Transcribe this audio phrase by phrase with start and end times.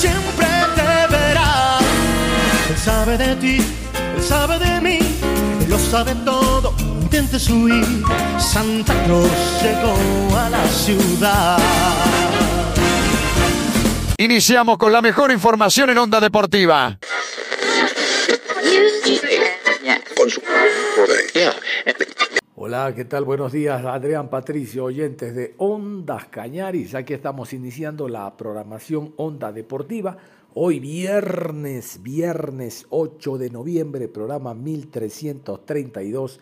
[0.00, 1.78] siempre te verá.
[2.70, 3.56] Él sabe de ti,
[4.16, 4.98] él sabe de mí,
[5.62, 6.74] él lo sabe todo.
[6.78, 7.84] Intentes huir,
[8.38, 9.30] Santa Claus
[9.62, 11.58] llegó a la ciudad.
[14.16, 16.98] Iniciamos con la mejor información en Onda Deportiva.
[22.62, 23.24] Hola, ¿qué tal?
[23.24, 26.94] Buenos días, Adrián Patricio, oyentes de Ondas Cañaris.
[26.94, 30.18] Aquí estamos iniciando la programación Onda Deportiva.
[30.52, 36.38] Hoy viernes, viernes 8 de noviembre, programa 1332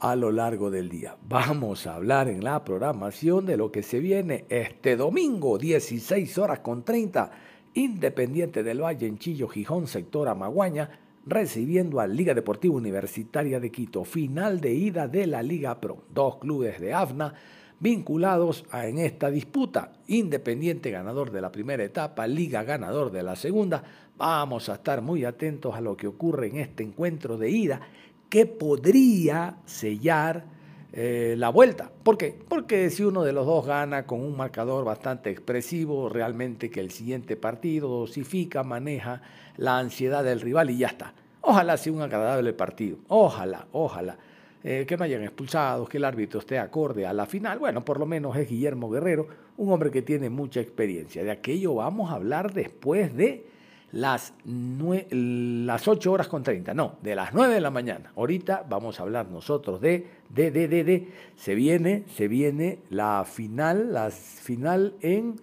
[0.00, 1.16] a lo largo del día.
[1.28, 6.58] Vamos a hablar en la programación de lo que se viene este domingo, 16 horas
[6.58, 7.30] con 30,
[7.74, 10.90] Independiente del Valle en Chillo, Gijón, sector Amaguaña,
[11.26, 16.04] recibiendo a Liga Deportiva Universitaria de Quito, final de ida de la Liga Pro.
[16.12, 17.34] Dos clubes de AFNA
[17.80, 19.92] vinculados a, en esta disputa.
[20.06, 23.82] Independiente ganador de la primera etapa, Liga ganador de la segunda.
[24.16, 27.80] Vamos a estar muy atentos a lo que ocurre en este encuentro de ida
[28.28, 30.46] que podría sellar
[30.92, 31.90] eh, la vuelta.
[32.02, 32.38] ¿Por qué?
[32.48, 36.90] Porque si uno de los dos gana con un marcador bastante expresivo, realmente que el
[36.90, 39.22] siguiente partido dosifica, maneja
[39.56, 41.14] la ansiedad del rival y ya está.
[41.40, 42.98] Ojalá sea un agradable partido.
[43.08, 44.18] Ojalá, ojalá.
[44.64, 47.58] Eh, que no hayan expulsados, que el árbitro esté acorde a la final.
[47.58, 49.26] Bueno, por lo menos es Guillermo Guerrero,
[49.56, 51.24] un hombre que tiene mucha experiencia.
[51.24, 53.46] De aquello vamos a hablar después de
[53.92, 58.12] las, las 8 horas con 30, no, de las 9 de la mañana.
[58.16, 61.08] Ahorita vamos a hablar nosotros de, de, de, de, de.
[61.36, 65.36] se viene, se viene la final, la final en,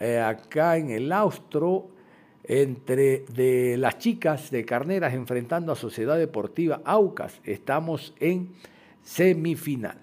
[0.00, 1.88] eh, acá en el Austro,
[2.42, 7.40] entre de las chicas de Carneras enfrentando a Sociedad Deportiva Aucas.
[7.44, 8.50] Estamos en
[9.02, 9.98] semifinal.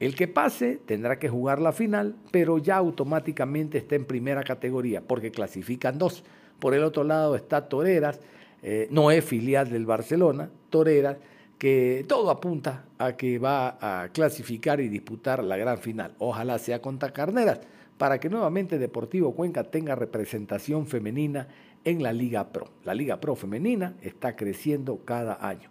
[0.00, 5.00] El que pase tendrá que jugar la final, pero ya automáticamente está en primera categoría,
[5.00, 6.24] porque clasifican dos.
[6.58, 8.20] Por el otro lado está Toreras,
[8.62, 11.16] eh, no es filial del Barcelona, Toreras,
[11.58, 16.14] que todo apunta a que va a clasificar y disputar la gran final.
[16.18, 17.60] Ojalá sea contra Carneras,
[17.98, 21.48] para que nuevamente Deportivo Cuenca tenga representación femenina
[21.84, 22.68] en la Liga Pro.
[22.84, 25.70] La Liga Pro femenina está creciendo cada año.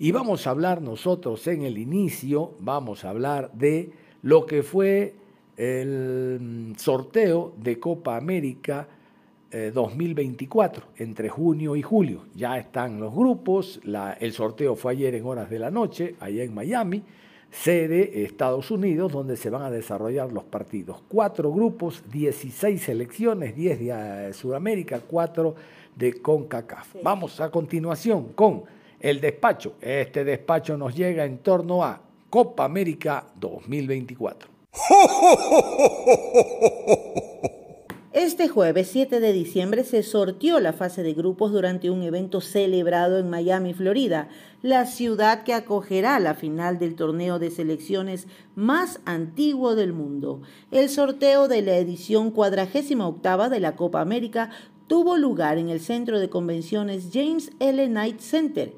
[0.00, 3.90] Y vamos a hablar nosotros en el inicio, vamos a hablar de
[4.22, 5.14] lo que fue
[5.56, 8.88] el sorteo de Copa América
[9.50, 12.26] 2024, eh, entre junio y julio.
[12.34, 13.80] Ya están los grupos,
[14.20, 17.02] el sorteo fue ayer en horas de la noche, allá en Miami,
[17.50, 21.02] sede Estados Unidos, donde se van a desarrollar los partidos.
[21.08, 25.54] Cuatro grupos, 16 selecciones, 10 de eh, Sudamérica, 4
[25.96, 26.96] de CONCACAF.
[27.02, 28.64] Vamos a continuación con
[29.00, 29.74] el despacho.
[29.80, 34.50] Este despacho nos llega en torno a Copa América 2024.
[38.14, 43.18] Este jueves 7 de diciembre se sortió la fase de grupos durante un evento celebrado
[43.18, 44.30] en Miami, Florida,
[44.62, 50.40] la ciudad que acogerá la final del torneo de selecciones más antiguo del mundo.
[50.70, 54.48] El sorteo de la edición cuadragésima octava de la Copa América
[54.86, 57.86] tuvo lugar en el centro de convenciones James L.
[57.88, 58.72] Knight Center.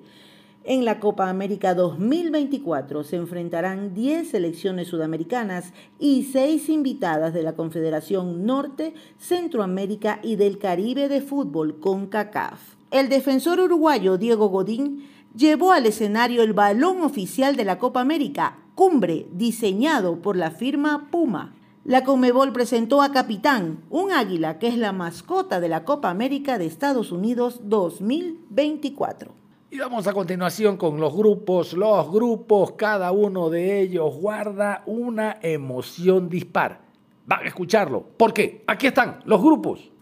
[0.63, 7.55] En la Copa América 2024 se enfrentarán 10 selecciones sudamericanas y 6 invitadas de la
[7.55, 12.61] Confederación Norte, Centroamérica y del Caribe de Fútbol con CACAF.
[12.91, 18.59] El defensor uruguayo Diego Godín llevó al escenario el balón oficial de la Copa América,
[18.75, 21.55] Cumbre, diseñado por la firma Puma.
[21.87, 26.59] La Comebol presentó a Capitán, un águila que es la mascota de la Copa América
[26.59, 29.40] de Estados Unidos 2024.
[29.73, 31.75] Y vamos a continuación con los grupos.
[31.75, 36.81] Los grupos, cada uno de ellos guarda una emoción dispar.
[37.25, 38.03] van a escucharlo.
[38.17, 38.65] ¿Por qué?
[38.67, 39.93] Aquí están los grupos.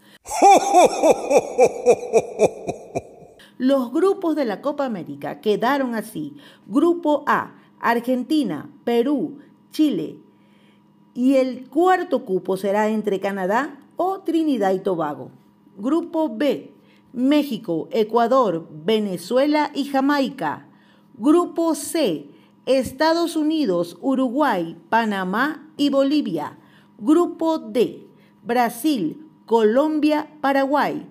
[3.59, 6.35] Los grupos de la Copa América quedaron así.
[6.65, 9.37] Grupo A, Argentina, Perú,
[9.69, 10.17] Chile.
[11.13, 15.29] Y el cuarto cupo será entre Canadá o Trinidad y Tobago.
[15.77, 16.71] Grupo B,
[17.13, 20.67] México, Ecuador, Venezuela y Jamaica.
[21.15, 22.27] Grupo C,
[22.65, 26.57] Estados Unidos, Uruguay, Panamá y Bolivia.
[26.97, 28.07] Grupo D,
[28.43, 31.07] Brasil, Colombia, Paraguay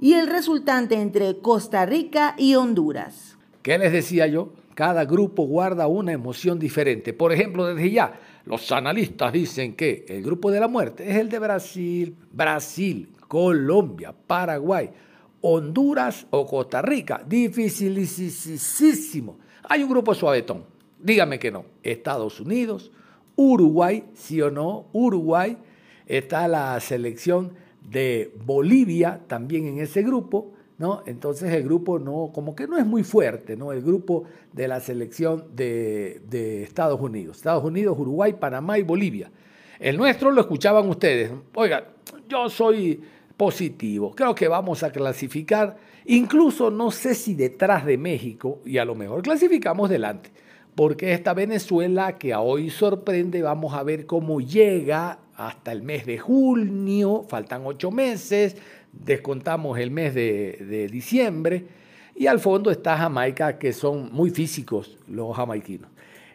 [0.00, 3.36] y el resultante entre Costa Rica y Honduras.
[3.62, 4.52] ¿Qué les decía yo?
[4.74, 7.12] Cada grupo guarda una emoción diferente.
[7.12, 11.28] Por ejemplo, desde ya, los analistas dicen que el grupo de la muerte es el
[11.28, 14.90] de Brasil, Brasil, Colombia, Paraguay,
[15.40, 17.22] Honduras o Costa Rica.
[17.26, 19.38] Dificilísimo.
[19.64, 20.64] Hay un grupo suavetón.
[20.98, 21.64] Dígame que no.
[21.82, 22.90] Estados Unidos,
[23.36, 25.56] Uruguay, sí o no, Uruguay.
[26.06, 27.52] Está la selección
[27.88, 31.02] de Bolivia también en ese grupo, ¿no?
[31.06, 33.72] Entonces el grupo no, como que no es muy fuerte, ¿no?
[33.72, 37.38] El grupo de la selección de, de Estados Unidos.
[37.38, 39.30] Estados Unidos, Uruguay, Panamá y Bolivia.
[39.78, 41.30] El nuestro lo escuchaban ustedes.
[41.54, 41.88] Oiga,
[42.28, 43.00] yo soy
[43.38, 44.14] positivo.
[44.14, 48.94] Creo que vamos a clasificar, incluso no sé si detrás de México, y a lo
[48.94, 50.30] mejor clasificamos delante,
[50.74, 56.18] porque esta Venezuela que hoy sorprende, vamos a ver cómo llega hasta el mes de
[56.18, 58.56] junio, faltan ocho meses,
[58.92, 61.64] descontamos el mes de, diciembre,
[62.16, 65.88] y al fondo está Jamaica, que son muy físicos los jamaiquinos.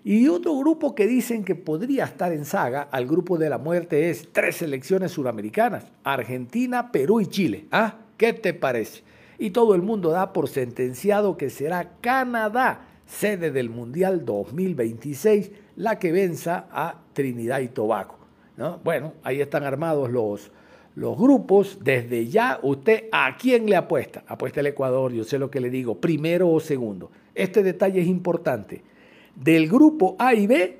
[0.06, 4.10] Y otro grupo que dicen que podría estar en saga al grupo de la muerte
[4.10, 7.68] es tres selecciones suramericanas, Argentina, Perú y Chile.
[7.72, 7.96] ¿Ah?
[8.18, 9.02] ¿Qué te parece?
[9.40, 16.00] Y todo el mundo da por sentenciado que será Canadá, sede del Mundial 2026, la
[16.00, 18.18] que venza a Trinidad y Tobago.
[18.84, 20.52] Bueno, ahí están armados los,
[20.96, 21.80] los grupos.
[21.82, 24.24] Desde ya, usted a quién le apuesta.
[24.28, 27.10] Apuesta el Ecuador, yo sé lo que le digo, primero o segundo.
[27.34, 28.84] Este detalle es importante.
[29.36, 30.80] Del grupo A y B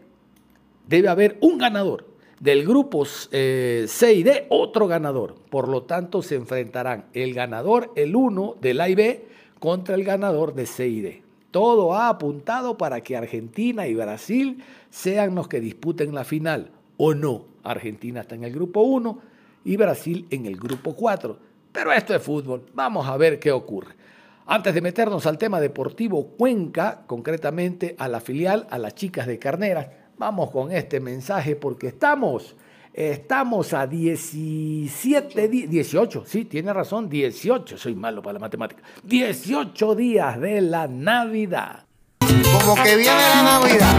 [0.88, 2.06] debe haber un ganador.
[2.40, 5.36] Del grupo eh, C y D, otro ganador.
[5.50, 9.26] Por lo tanto, se enfrentarán el ganador, el 1 del A y B,
[9.60, 11.24] contra el ganador de C y D.
[11.52, 17.14] Todo ha apuntado para que Argentina y Brasil sean los que disputen la final, ¿o
[17.14, 17.46] no?
[17.64, 19.20] Argentina está en el grupo 1
[19.64, 21.38] y Brasil en el grupo 4.
[21.72, 23.96] Pero esto es fútbol, vamos a ver qué ocurre.
[24.46, 29.40] Antes de meternos al tema deportivo Cuenca, concretamente a la filial, a las chicas de
[29.40, 29.88] Carneras,
[30.18, 32.58] vamos con este mensaje porque estamos,
[32.94, 40.38] estamos a 17, 18, sí, tiene razón, 18, soy malo para la matemática, 18 días
[40.42, 41.86] de la Navidad.
[42.20, 43.96] Como que viene la Navidad.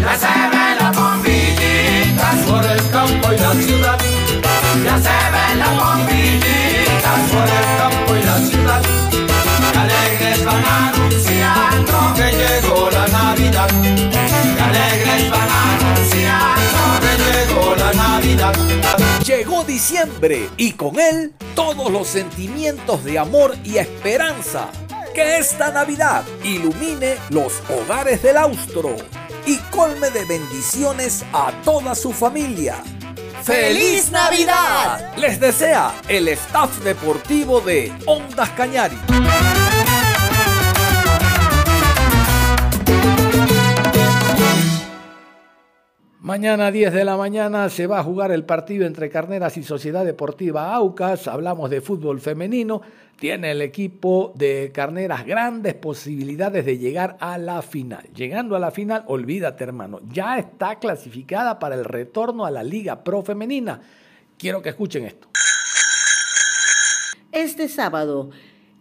[0.00, 3.98] Ya se ve la bombillitas por el campo y la ciudad.
[4.84, 8.55] Ya se ven las bombillitas por el campo y la ciudad.
[10.46, 13.68] Van anunciando que llegó la Navidad.
[13.68, 18.54] Que alegres van anunciando que llegó la Navidad.
[19.24, 24.68] Llegó diciembre y con él todos los sentimientos de amor y esperanza.
[25.12, 28.94] Que esta Navidad ilumine los hogares del austro
[29.46, 32.76] y colme de bendiciones a toda su familia.
[33.42, 35.12] ¡Feliz Navidad!
[35.16, 38.96] Les desea el staff deportivo de Ondas Cañari.
[46.26, 50.04] Mañana 10 de la mañana se va a jugar el partido entre Carneras y Sociedad
[50.04, 51.28] Deportiva Aucas.
[51.28, 52.82] Hablamos de fútbol femenino.
[53.16, 58.08] Tiene el equipo de Carneras grandes posibilidades de llegar a la final.
[58.12, 63.04] Llegando a la final, olvídate hermano, ya está clasificada para el retorno a la Liga
[63.04, 63.80] Pro Femenina.
[64.36, 65.28] Quiero que escuchen esto.
[67.30, 68.30] Este sábado,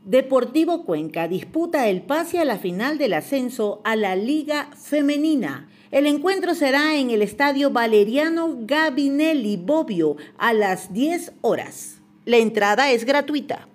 [0.04, 5.70] Deportivo Cuenca disputa el pase a la final del ascenso a la Liga Femenina.
[5.92, 12.02] El encuentro será en el estadio Valeriano Gabinelli Bobbio a las 10 horas.
[12.26, 13.68] La entrada es gratuita.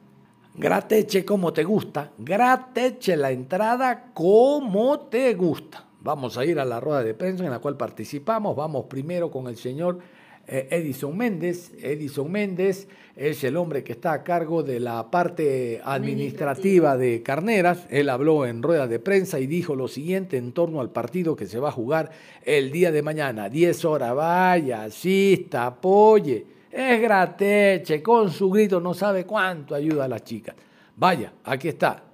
[0.56, 2.10] Grateche como te gusta.
[2.18, 5.86] Grateche la entrada como te gusta.
[6.00, 8.56] Vamos a ir a la rueda de prensa en la cual participamos.
[8.56, 10.00] Vamos primero con el señor
[10.46, 11.72] Edison Méndez.
[11.80, 17.86] Edison Méndez es el hombre que está a cargo de la parte administrativa de Carneras.
[17.90, 21.46] Él habló en rueda de prensa y dijo lo siguiente en torno al partido que
[21.46, 22.10] se va a jugar
[22.44, 24.14] el día de mañana, 10 horas.
[24.14, 26.46] Vaya, asista, apoye.
[26.70, 30.54] Es grateche, con su grito no sabe cuánto ayuda a las chicas.
[30.96, 32.04] Vaya, aquí está,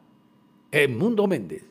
[0.71, 1.65] el Mundo Méndez.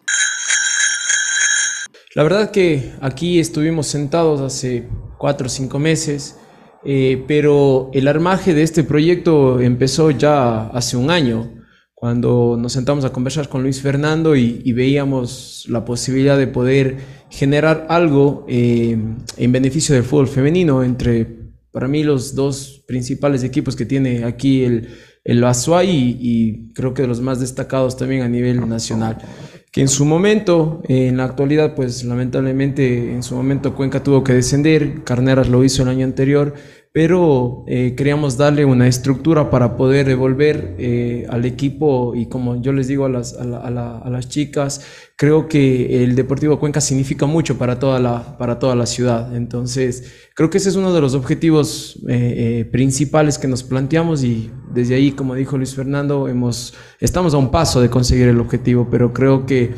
[2.13, 6.39] La verdad que aquí estuvimos sentados hace cuatro o cinco meses
[6.85, 11.51] eh, pero el armaje de este proyecto empezó ya hace un año,
[11.93, 16.97] cuando nos sentamos a conversar con Luis Fernando y, veíamos la posibilidad de poder
[17.29, 18.97] generar algo eh,
[19.37, 21.27] en beneficio del fútbol femenino entre,
[21.71, 24.89] para mí, los dos principales equipos que tiene aquí el,
[25.23, 29.17] el Azuay y, y creo que de los más destacados también a nivel nacional
[29.75, 34.31] que en su momento, en la actualidad, pues lamentablemente en su momento Cuenca tuvo que
[34.31, 36.53] descender, Carneras lo hizo el año anterior,
[36.95, 42.71] pero eh, queríamos darle una estructura para poder devolver eh, al equipo y como yo
[42.71, 43.49] les digo a las, a,
[44.09, 44.79] las chicas,
[45.17, 49.35] creo que el Deportivo Cuenca significa mucho para toda la, para toda la ciudad.
[49.35, 54.49] Entonces, creo que ese es uno de los objetivos eh, principales que nos planteamos y
[54.71, 58.87] desde ahí, como dijo Luis Fernando, hemos, estamos a un paso de conseguir el objetivo,
[58.89, 59.73] pero creo que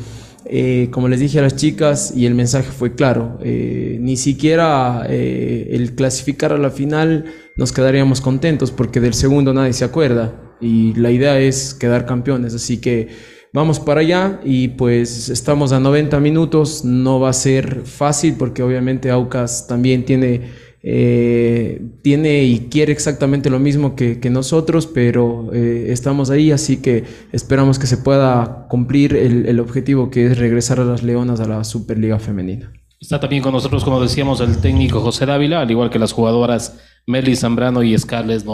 [0.50, 5.04] eh, como les dije a las chicas, y el mensaje fue claro, eh, ni siquiera
[5.08, 7.26] eh, el clasificar a la final
[7.56, 12.54] nos quedaríamos contentos porque del segundo nadie se acuerda y la idea es quedar campeones,
[12.54, 13.08] así que
[13.52, 18.62] vamos para allá y pues estamos a 90 minutos, no va a ser fácil porque
[18.62, 25.86] obviamente Aucas también tiene eh, tiene y quiere exactamente lo mismo que, nosotros, pero eh,
[25.88, 30.84] estamos ahí, así que esperamos que se pueda cumplir el, objetivo que es regresar a
[30.84, 32.72] las Leonas a la Superliga Femenina.
[33.00, 36.80] Está también con nosotros, como decíamos, el técnico José Dávila, al igual que las jugadoras
[37.06, 38.44] Meli Zambrano y Scarlett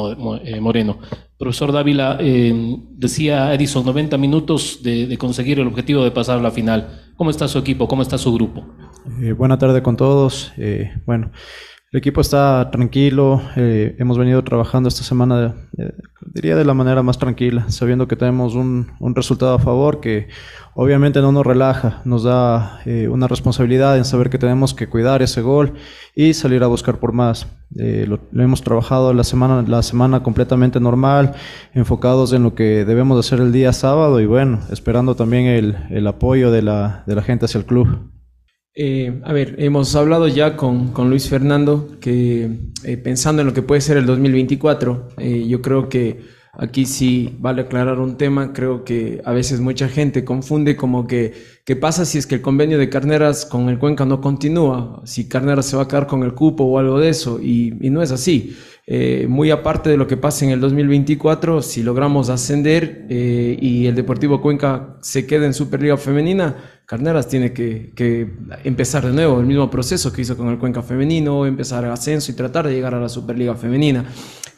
[0.45, 0.99] eh, Moreno.
[1.39, 7.03] Profesor Dávila, decía Edison, 90 minutos de, conseguir el objetivo de pasar a la final.
[7.17, 7.89] ¿Cómo está su equipo?
[7.89, 8.65] ¿Cómo está su grupo?
[9.37, 10.53] buena tarde con todos.
[11.05, 11.31] bueno.
[11.95, 15.55] El equipo está tranquilo, eh, hemos venido trabajando esta semana,
[16.27, 20.27] diría de la manera más tranquila, sabiendo que tenemos un, resultado a favor que
[20.75, 25.23] obviamente no nos relaja, nos da eh, una responsabilidad en saber que tenemos que cuidar
[25.23, 25.75] ese gol
[26.17, 27.47] y salir a buscar por más.
[27.79, 31.35] Eh, lo, hemos trabajado la semana, la semana completamente normal,
[31.75, 36.51] enfocados en lo que debemos hacer el día sábado y bueno, esperando también el, apoyo
[36.51, 38.14] de la, de la gente hacia el club.
[38.77, 42.51] Eh, a ver, hemos hablado ya con, con Luis Fernando que
[42.83, 46.23] eh, pensando en lo que puede ser el 2024, eh, yo creo que
[46.55, 51.35] aquí sí vale aclarar un tema, creo que a veces mucha gente confunde como que
[51.65, 55.29] qué pasa si es que el convenio de Carneras con el Cuenca no continúa, si
[55.29, 58.03] Carneras se va a quedar con el cupo o algo de eso, y, y no
[58.03, 58.57] es así.
[59.29, 64.41] muy aparte de lo que pase en el 2024, si logramos ascender y el Deportivo
[64.41, 68.31] Cuenca se queda en Superliga Femenina, Carneras tiene que,
[68.63, 72.31] empezar de nuevo el mismo proceso que hizo con el Cuenca Femenino, empezar el ascenso
[72.31, 74.05] y tratar de llegar a la Superliga Femenina.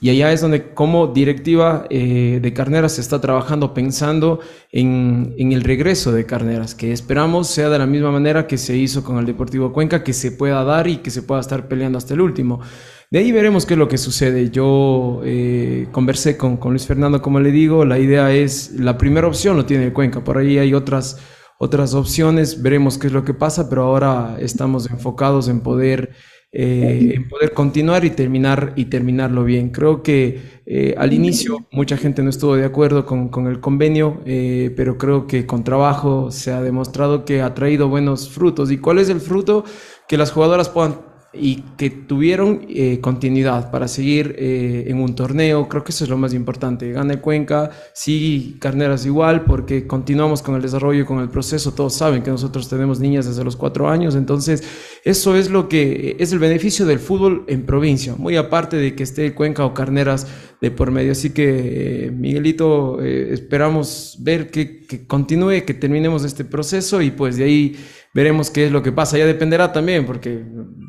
[0.00, 4.40] Y allá es donde como directiva eh, de Carneras se está trabajando pensando
[4.72, 9.04] en, el regreso de Carneras, que esperamos sea de la misma manera que se hizo
[9.04, 12.14] con el Deportivo Cuenca, que se pueda dar y que se pueda estar peleando hasta
[12.14, 12.60] el último.
[13.08, 14.50] De ahí veremos qué es lo que sucede.
[14.50, 19.28] Yo eh, conversé con, con Luis Fernando, como le digo, la idea es, la primera
[19.28, 21.18] opción lo tiene el Cuenca, por ahí hay otras
[21.58, 26.10] otras opciones, veremos qué es lo que pasa, pero ahora estamos enfocados en poder,
[26.52, 29.70] eh, en poder continuar y terminar y terminarlo bien.
[29.70, 34.20] Creo que eh, al inicio mucha gente no estuvo de acuerdo con, con el convenio,
[34.26, 38.70] eh, pero creo que con trabajo se ha demostrado que ha traído buenos frutos.
[38.70, 39.64] ¿Y cuál es el fruto?
[40.08, 45.68] Que las jugadoras puedan y que tuvieron eh, continuidad para seguir eh, en un torneo.
[45.68, 46.90] Creo que eso es lo más importante.
[46.92, 51.72] Gana Cuenca, sí, Carneras igual, porque continuamos con el desarrollo y con el proceso.
[51.72, 54.62] Todos saben que nosotros tenemos niñas desde los cuatro años, entonces
[55.04, 59.02] eso es lo que es el beneficio del fútbol en provincia, muy aparte de que
[59.02, 60.26] esté Cuenca o Carneras
[60.60, 61.12] de por medio.
[61.12, 67.36] Así que, eh, Miguelito, esperamos ver que, que continúe, que terminemos este proceso y pues
[67.36, 67.76] de ahí
[68.16, 69.18] veremos qué es lo que pasa.
[69.18, 70.42] Ya dependerá también, porque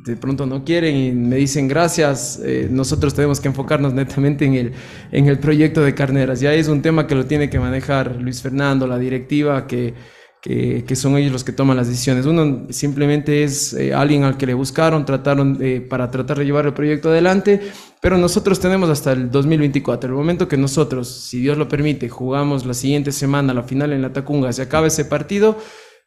[0.07, 2.41] de pronto no quieren y me dicen gracias.
[2.43, 4.73] Eh, nosotros tenemos que enfocarnos netamente en el,
[5.11, 6.39] en el proyecto de Carneras.
[6.39, 9.93] Ya es un tema que lo tiene que manejar Luis Fernando, la directiva, que,
[10.41, 12.25] que, son ellos los que toman las decisiones.
[12.25, 15.59] Uno simplemente es eh, alguien al que le buscaron, trataron
[15.89, 17.61] para tratar de llevar el proyecto adelante,
[18.01, 20.09] pero nosotros tenemos hasta el 2024.
[20.09, 24.01] El momento que nosotros, si Dios lo permite, jugamos la siguiente semana la final en
[24.01, 25.57] la Tacunga, se acaba ese partido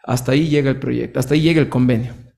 [0.03, 2.30] hasta ahí llega el proyecto, hasta ahí llega el convenio.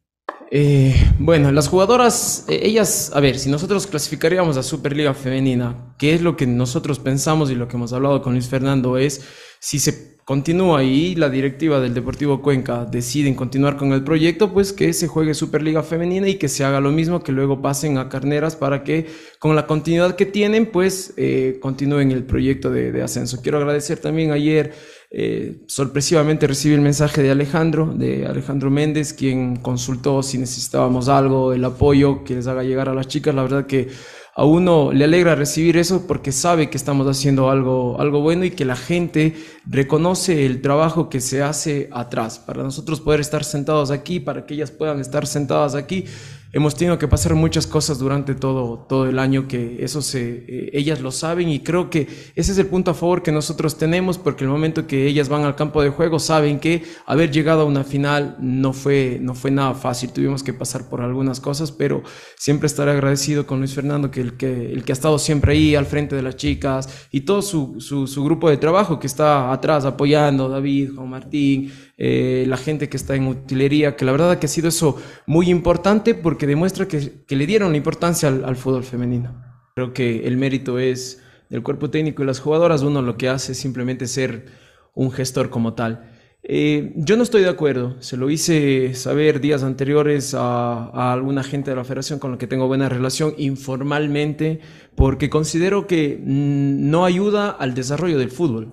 [0.54, 6.12] Eh, bueno, las jugadoras, eh, ellas, a ver, si nosotros clasificaríamos a Superliga Femenina, ¿qué
[6.12, 8.98] es lo que nosotros pensamos y lo que hemos hablado con Luis Fernando?
[8.98, 9.22] Es
[9.60, 14.74] si se continúa y la directiva del Deportivo Cuenca deciden continuar con el proyecto, pues
[14.74, 18.10] que se juegue Superliga Femenina y que se haga lo mismo, que luego pasen a
[18.10, 19.06] Carneras para que
[19.38, 23.40] con la continuidad que tienen, pues eh, continúen el proyecto de ascenso.
[23.40, 24.74] Quiero agradecer también ayer
[25.14, 31.52] eh, sorpresivamente recibí el mensaje de Alejandro, de Alejandro Méndez, quien consultó si necesitábamos algo,
[31.52, 33.34] el apoyo que les haga llegar a las chicas.
[33.34, 33.88] La verdad que
[34.34, 38.52] a uno le alegra recibir eso porque sabe que estamos haciendo algo, algo bueno y
[38.52, 39.34] que la gente
[39.66, 42.38] reconoce el trabajo que se hace atrás.
[42.38, 46.06] Para nosotros poder estar sentados aquí, para que ellas puedan estar sentadas aquí,
[46.52, 50.70] hemos tenido que pasar muchas cosas durante todo, todo el año que eso se, eh,
[50.74, 54.18] ellas lo saben y creo que ese es el punto a favor que nosotros tenemos
[54.18, 57.64] porque el momento que ellas van al campo de juego saben que haber llegado a
[57.64, 62.02] una final no fue, no fue nada fácil, tuvimos que pasar por algunas cosas, pero
[62.36, 65.74] siempre estaré agradecido con Luis Fernando, que el que, el que ha estado siempre ahí
[65.74, 69.52] al frente de las chicas y todo su, su, su grupo de trabajo que está
[69.52, 71.72] atrás apoyando, David, Juan Martín,
[72.04, 75.48] eh, la gente que está en utilería, que la verdad que ha sido eso muy
[75.48, 79.40] importante porque demuestra que, que le dieron la importancia al, al, fútbol femenino.
[79.76, 83.52] Creo que el mérito es del cuerpo técnico y las jugadoras, uno lo que hace
[83.52, 84.46] es simplemente ser
[84.94, 86.10] un gestor como tal.
[86.42, 91.44] Eh, yo no estoy de acuerdo, se lo hice saber días anteriores a, a, alguna
[91.44, 94.58] gente de la federación con la que tengo buena relación informalmente,
[94.96, 98.72] porque considero que mmm, no ayuda al desarrollo del fútbol.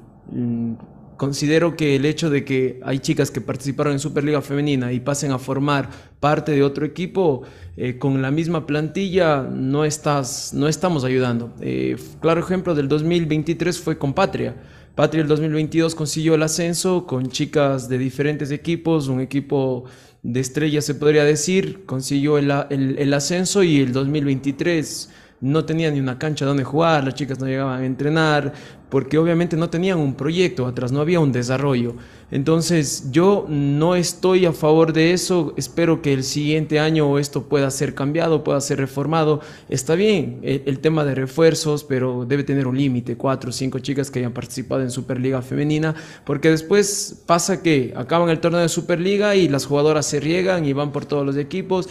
[1.20, 5.34] Considero que el hecho de que hay chicas que participaron en Superliga Femenina y pasen
[5.34, 5.90] a formar
[6.22, 7.42] parte de otro equipo
[7.76, 11.52] eh, con la misma plantilla, no, estás, no estamos ayudando.
[11.60, 14.56] Eh, claro ejemplo del 2023 fue con Patria.
[14.96, 19.84] Patria el 2022 consiguió el ascenso con chicas de diferentes equipos, un equipo
[20.24, 25.10] de estrellas se podría decir, consiguió el, el, el ascenso y el 2023
[25.42, 28.54] no tenían ni una cancha donde jugar, las chicas no llegaban a entrenar,
[28.89, 31.96] porque obviamente no tenían un proyecto atrás, no había un desarrollo.
[32.31, 37.72] Entonces yo no estoy a favor de eso, espero que el siguiente año esto pueda
[37.72, 39.41] ser cambiado, pueda ser reformado.
[39.67, 43.79] Está bien el, el tema de refuerzos, pero debe tener un límite, cuatro o cinco
[43.79, 48.69] chicas que hayan participado en Superliga Femenina, porque después pasa que acaban el torneo de
[48.69, 51.89] Superliga y las jugadoras se riegan y van por todos los equipos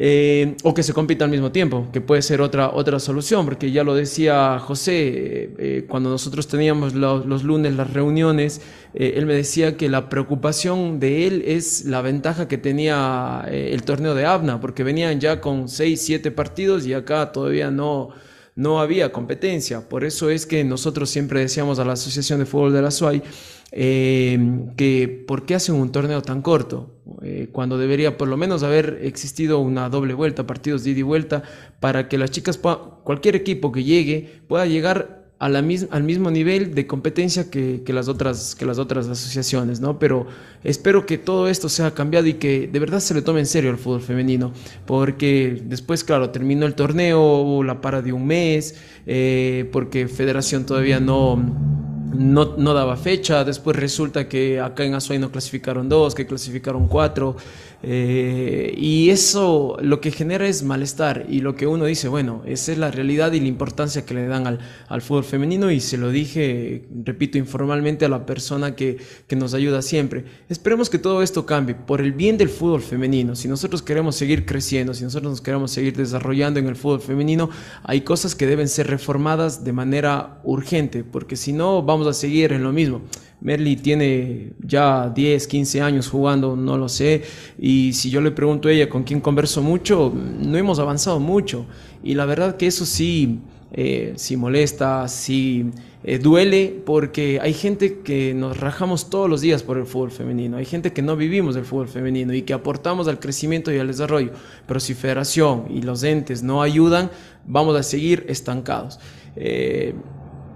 [0.00, 3.72] eh, o que se compita al mismo tiempo, que puede ser otra, otra solución, porque
[3.72, 8.60] ya lo decía José, eh, eh, cuando nosotros teníamos lo, los lunes las reuniones,
[8.94, 13.70] eh, él me decía que la preocupación de él es la ventaja que tenía eh,
[13.72, 18.10] el torneo de Abna, porque venían ya con 6, 7 partidos y acá todavía no,
[18.54, 19.88] no había competencia.
[19.88, 23.22] Por eso es que nosotros siempre decíamos a la Asociación de Fútbol de la SUAY,
[23.70, 24.38] eh,
[24.76, 26.90] que por qué hacen un torneo tan corto,
[27.22, 31.02] eh, cuando debería por lo menos haber existido una doble vuelta, partidos de ida y
[31.02, 31.42] vuelta,
[31.80, 37.48] para que las chicas, cualquier equipo que llegue, pueda llegar al mismo nivel de competencia
[37.48, 39.98] que, las otras, que las otras asociaciones, ¿no?
[40.00, 40.26] Pero
[40.64, 43.70] espero que todo esto sea cambiado y que de verdad se le tome en serio
[43.70, 44.52] el fútbol femenino,
[44.84, 48.74] porque después, claro, terminó el torneo, hubo la para de un mes,
[49.06, 51.77] eh, porque Federación todavía no
[52.12, 56.88] no, no, daba fecha, después resulta que acá en Azuay no clasificaron dos, que clasificaron
[56.88, 57.36] cuatro,
[57.80, 62.72] eh, y eso lo que genera es malestar y lo que uno dice, bueno, esa
[62.72, 65.96] es la realidad y la importancia que le dan al, al fútbol femenino y se
[65.96, 70.24] lo dije, repito, informalmente a la persona que, que nos ayuda siempre.
[70.48, 74.44] Esperemos que todo esto cambie por el bien del fútbol femenino, si nosotros queremos seguir
[74.44, 77.48] creciendo, si nosotros nos queremos seguir desarrollando en el fútbol femenino,
[77.84, 82.52] hay cosas que deben ser reformadas de manera urgente, porque si no vamos a seguir
[82.52, 83.02] en lo mismo.
[83.40, 87.22] Merly tiene ya 10, 15 años jugando, no lo sé,
[87.58, 91.66] y si yo le pregunto a ella con quién converso mucho, no hemos avanzado mucho,
[92.02, 93.38] y la verdad que eso sí,
[93.72, 95.66] eh, sí molesta, sí
[96.02, 100.56] eh, duele, porque hay gente que nos rajamos todos los días por el fútbol femenino,
[100.56, 103.86] hay gente que no vivimos el fútbol femenino y que aportamos al crecimiento y al
[103.86, 104.32] desarrollo,
[104.66, 107.08] pero si federación y los entes no ayudan,
[107.46, 108.98] vamos a seguir estancados.
[109.36, 109.94] Eh,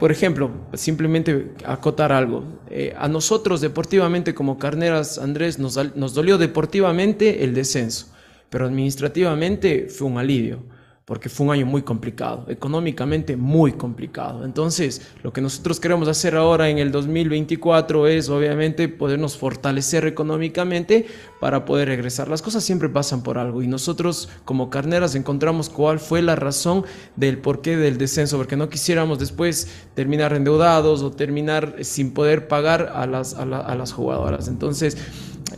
[0.03, 2.43] por ejemplo, simplemente acotar algo.
[2.69, 8.09] Eh, a nosotros deportivamente como Carneras, Andrés, nos, nos dolió deportivamente el descenso,
[8.51, 10.65] pero administrativamente fue un alivio
[11.05, 14.45] porque fue un año muy complicado, económicamente muy complicado.
[14.45, 21.07] Entonces, lo que nosotros queremos hacer ahora en el 2024 es obviamente podernos fortalecer económicamente
[21.41, 22.29] para poder regresar.
[22.29, 26.85] Las cosas siempre pasan por algo y nosotros como carneras encontramos cuál fue la razón
[27.17, 32.93] del porqué del descenso, porque no quisiéramos después terminar endeudados o terminar sin poder pagar
[32.95, 34.47] a las, a, la, a las jugadoras.
[34.47, 34.97] Entonces,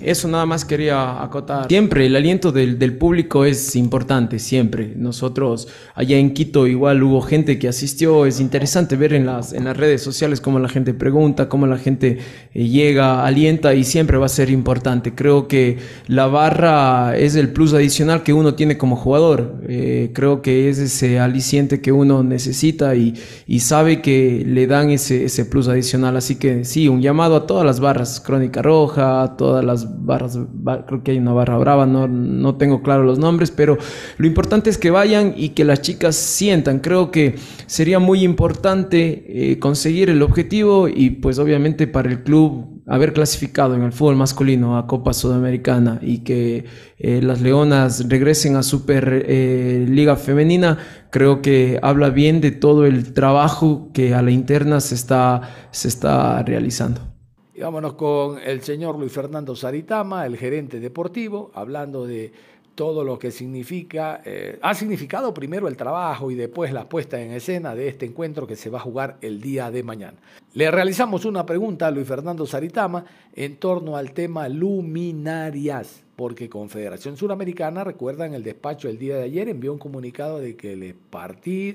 [0.01, 1.69] eso nada más quería acotar.
[1.69, 4.93] Siempre el aliento del, del, público es importante, siempre.
[4.97, 9.65] Nosotros allá en Quito igual hubo gente que asistió, es interesante ver en las, en
[9.65, 12.19] las redes sociales cómo la gente pregunta, cómo la gente
[12.53, 15.15] eh, llega, alienta y siempre va a ser importante.
[15.15, 19.57] Creo que la barra es el plus adicional que uno tiene como jugador.
[19.67, 23.15] Eh, creo que es ese aliciente que uno necesita y,
[23.47, 26.17] y sabe que le dan ese, ese plus adicional.
[26.17, 30.39] Así que sí, un llamado a todas las barras, Crónica Roja, todas las barras,
[30.87, 33.79] creo que hay una barra brava, no, no tengo claro los nombres, pero
[34.19, 36.81] lo importante es que vayan y que las chicas sientan.
[36.81, 42.83] Creo que sería muy importante eh, conseguir el objetivo y pues obviamente para el club
[42.87, 46.67] haber clasificado en el fútbol masculino a Copa Sudamericana y que
[46.99, 50.79] eh, las Leonas regresen a Super eh, Liga Femenina,
[51.11, 55.89] creo que habla bien de todo el trabajo que a la interna se está, se
[55.89, 57.14] está realizando.
[57.57, 62.33] Y vámonos con el señor Luis Fernando Saritama, el gerente deportivo, hablando de
[62.75, 67.31] todo lo que significa, eh, ha significado primero el trabajo y después la puesta en
[67.31, 70.19] escena de este encuentro que se va a jugar el día de mañana.
[70.55, 77.17] Le realizamos una pregunta a Luis Fernando Saritama en torno al tema luminarias, porque Confederación
[77.17, 80.97] Suramericana, recuerdan el despacho el día de ayer, envió un comunicado de que el,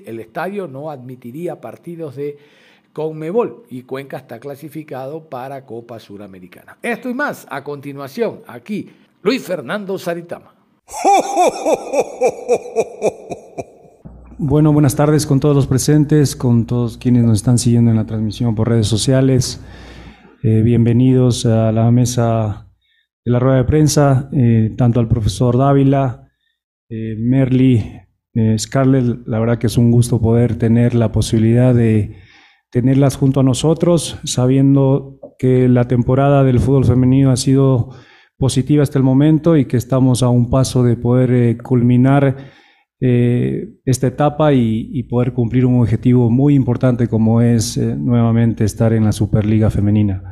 [0.04, 2.36] el estadio no admitiría partidos de
[2.92, 6.78] Conmebol y Cuenca está clasificado para Copa Suramericana.
[6.82, 8.90] Esto y más a continuación aquí,
[9.22, 10.54] Luis Fernando Saritama.
[14.42, 18.06] Bueno, buenas tardes con todos los presentes, con todos quienes nos están siguiendo en la
[18.06, 19.62] transmisión por redes sociales.
[20.42, 22.66] Eh, bienvenidos a la mesa
[23.22, 26.30] de la rueda de prensa, eh, tanto al profesor Dávila,
[26.88, 28.00] eh, Merly,
[28.56, 29.26] Scarlett.
[29.26, 32.16] La verdad que es un gusto poder tener la posibilidad de
[32.70, 37.90] tenerlas junto a nosotros, sabiendo que la temporada del fútbol femenino ha sido
[38.38, 42.36] positiva hasta el momento y que estamos a un paso de poder eh, culminar
[43.00, 48.92] eh, esta etapa y, poder cumplir un objetivo muy importante como es eh, nuevamente estar
[48.92, 50.22] en la Superliga Femenina.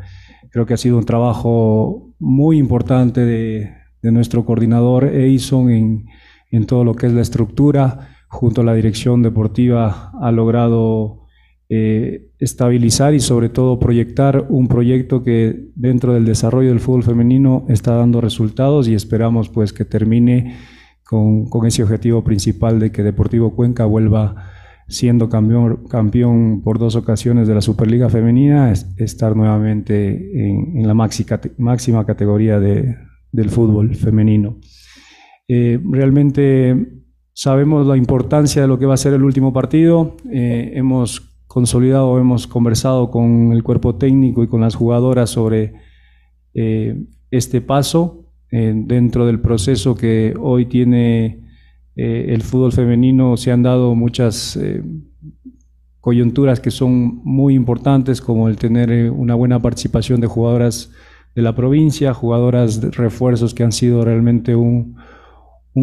[0.50, 6.06] Creo que ha sido un trabajo muy importante de, nuestro coordinador Eison en,
[6.50, 11.27] en todo lo que es la estructura, junto a la dirección deportiva ha logrado
[11.70, 17.66] eh, estabilizar y sobre todo proyectar un proyecto que dentro del desarrollo del fútbol femenino
[17.68, 20.56] está dando resultados y esperamos pues que termine
[21.04, 24.50] con, ese objetivo principal de que Deportivo Cuenca vuelva
[24.88, 32.06] siendo campeón, campeón por dos ocasiones de la Superliga Femenina, estar nuevamente en, la máxima
[32.06, 34.58] categoría del fútbol femenino.
[35.48, 40.16] Eh, realmente sabemos la importancia de lo que va a ser el último partido.
[40.30, 45.72] Eh, hemos consolidado, hemos conversado con el cuerpo técnico y con las jugadoras sobre
[46.54, 51.42] eh, este paso eh, dentro del proceso que hoy tiene
[51.96, 53.36] eh, el fútbol femenino.
[53.38, 54.58] Se han dado muchas
[56.00, 60.92] coyunturas que son muy importantes, como el tener una buena participación de jugadoras
[61.34, 64.96] de la provincia, jugadoras de refuerzos que han sido realmente un,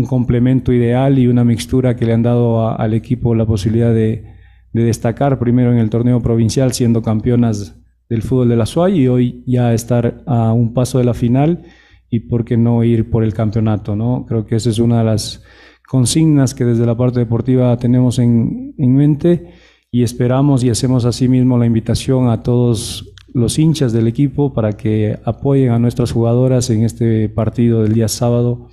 [0.10, 4.35] complemento ideal y una mixtura que le han dado al equipo la posibilidad de,
[4.76, 9.08] de destacar primero en el torneo provincial siendo campeonas del fútbol de la SUAY y
[9.08, 11.64] hoy ya estar a un paso de la final
[12.10, 14.26] y por qué no ir por el campeonato, ¿no?
[14.28, 15.42] Creo que esa es una de las
[15.88, 19.54] consignas que desde la parte deportiva tenemos en, mente
[19.92, 25.18] y esperamos y hacemos asimismo la invitación a todos los hinchas del equipo para que
[25.24, 28.68] apoyen a nuestras jugadoras en este partido del día sábado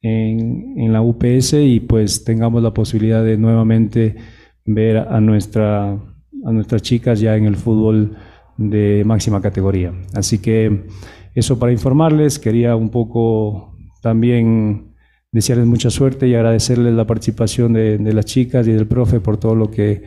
[0.00, 4.14] en, en la UPS y pues tengamos la posibilidad de nuevamente
[4.64, 8.16] ver a, nuestra, a nuestras chicas ya en el fútbol
[8.56, 9.92] de máxima categoría.
[10.14, 10.86] Así que
[11.34, 14.94] eso para informarles, quería un poco también
[15.32, 19.56] desearles mucha suerte y agradecerles la participación de, las chicas y del profe por todo
[19.56, 20.04] lo que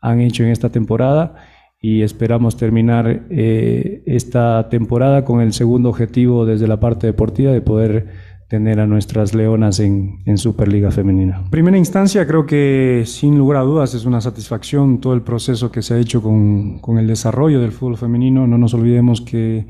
[0.00, 1.34] han hecho en esta temporada
[1.82, 7.62] y esperamos terminar eh, esta temporada con el segundo objetivo desde la parte deportiva de
[7.62, 8.08] poder
[8.50, 11.44] tener a nuestras leonas en, en, Superliga Femenina.
[11.50, 15.82] Primera instancia, creo que sin lugar a dudas es una satisfacción todo el proceso que
[15.82, 18.48] se ha hecho con, con el desarrollo del fútbol femenino.
[18.48, 19.68] No nos olvidemos que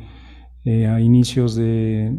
[0.65, 2.17] eh, a inicios de,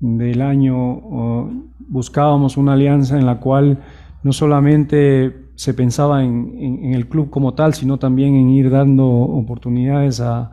[0.00, 3.78] del año buscábamos una alianza en la cual
[4.24, 9.06] no solamente se pensaba en, en, el club como tal, sino también en ir dando
[9.06, 10.50] oportunidades a,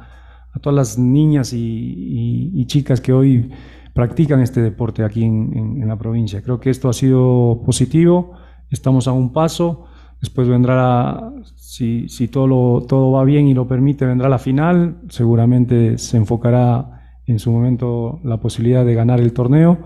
[0.53, 3.49] a todas las niñas y, y, y chicas que hoy
[3.93, 6.41] practican este deporte aquí en, la provincia.
[6.41, 8.33] Creo que esto ha sido positivo,
[8.69, 9.85] estamos a un paso,
[10.21, 15.97] después vendrá, si, si todo, todo va bien y lo permite, vendrá la final, seguramente
[15.97, 19.79] se enfocará en su momento la posibilidad de ganar el torneo.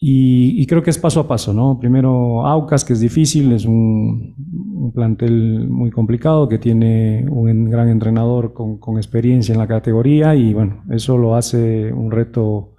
[0.00, 1.80] Y, creo que es paso a paso, ¿no?
[1.80, 8.52] Primero Aucas, que es difícil, es un, plantel muy complicado, que tiene un gran entrenador
[8.52, 12.76] con, con, experiencia en la categoría y bueno, eso lo hace un reto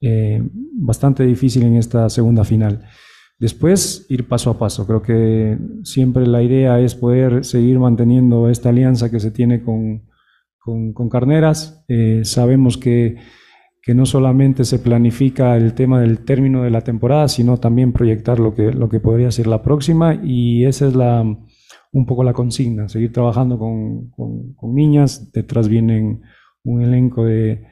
[0.00, 0.42] eh,
[0.74, 2.84] bastante difícil en esta segunda final.
[3.38, 4.86] Después, ir paso a paso.
[4.86, 10.08] Creo que siempre la idea es poder seguir manteniendo esta alianza que se tiene con,
[10.58, 11.84] con, Carneras.
[11.88, 13.16] Eh, sabemos que
[13.88, 18.38] que no solamente se planifica el tema del término de la temporada, sino también proyectar
[18.38, 22.34] lo que, lo que podría ser la próxima y esa es la, un poco la
[22.34, 26.20] consigna, seguir trabajando con, con, niñas, detrás vienen
[26.64, 27.66] un elenco de,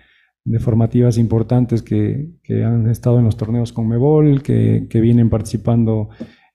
[0.46, 5.28] de formativas importantes que, que, han estado en los torneos con Mebol, que, que vienen
[5.28, 6.08] participando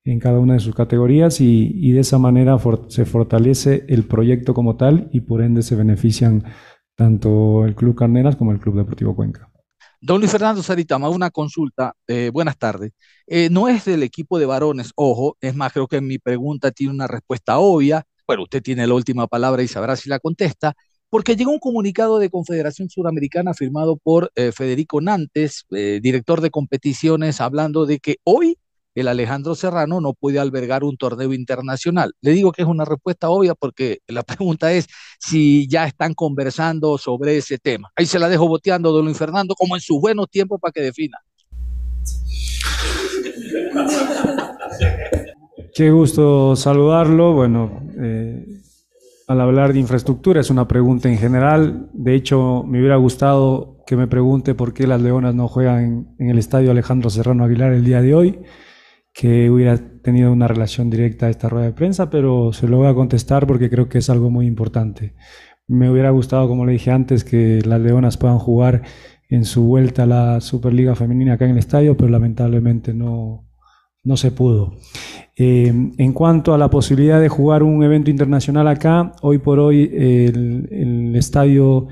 [0.06, 4.54] en cada una de sus categorías y, y de esa manera se fortalece el proyecto
[4.54, 6.46] como tal y por ende se benefician
[6.96, 9.52] tanto el Club Carneras como el Club Deportivo Cuenca.
[10.00, 11.94] Don Luis Fernando Saritama, una consulta.
[12.08, 12.94] Eh, buenas tardes.
[13.28, 16.94] Eh, no es del equipo de varones, ojo, es más, creo que mi pregunta tiene
[16.94, 18.04] una respuesta obvia.
[18.26, 20.74] Bueno, usted tiene la última palabra y sabrá si la contesta,
[21.12, 27.40] porque llegó un comunicado de Confederación Suramericana firmado por eh, Federico Nantes, director de competiciones,
[27.40, 28.58] hablando de que hoy
[28.96, 32.14] el Alejandro Serrano no puede albergar un torneo internacional.
[32.22, 34.88] Le digo que es una respuesta obvia porque la pregunta es
[35.20, 37.92] si ya están conversando sobre ese tema.
[37.96, 40.82] Ahí se la dejo boteando, don Luis Fernando, como en sus buenos tiempos para que
[40.82, 41.18] defina.
[45.74, 47.34] Qué gusto saludarlo.
[47.34, 48.61] Bueno, eh,
[49.32, 51.90] al hablar de infraestructura es una pregunta en general.
[51.94, 56.30] De hecho, me hubiera gustado que me pregunte por qué las Leonas no juegan en
[56.30, 58.40] el estadio Alejandro Serrano Aguilar el día de hoy
[59.14, 62.88] que hubiera tenido una relación directa a esta rueda de prensa, pero se lo voy
[62.88, 65.16] a contestar porque creo que es algo muy importante.
[65.68, 68.84] Me hubiera gustado, como le dije antes, que las Leonas puedan jugar
[69.30, 73.51] en su vuelta a la Superliga Femenina acá en el estadio, pero lamentablemente no,
[74.04, 74.78] no se pudo.
[75.38, 79.90] Eh, en cuanto a la posibilidad de jugar un evento internacional acá, hoy por hoy
[79.94, 81.88] el, el estadio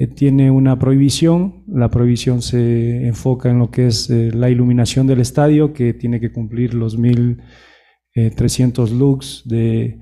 [0.00, 1.62] eh, tiene una prohibición.
[1.68, 6.20] La prohibición se enfoca en lo que es eh, la iluminación del estadio, que tiene
[6.20, 10.00] que cumplir los 1.300 eh, lux de,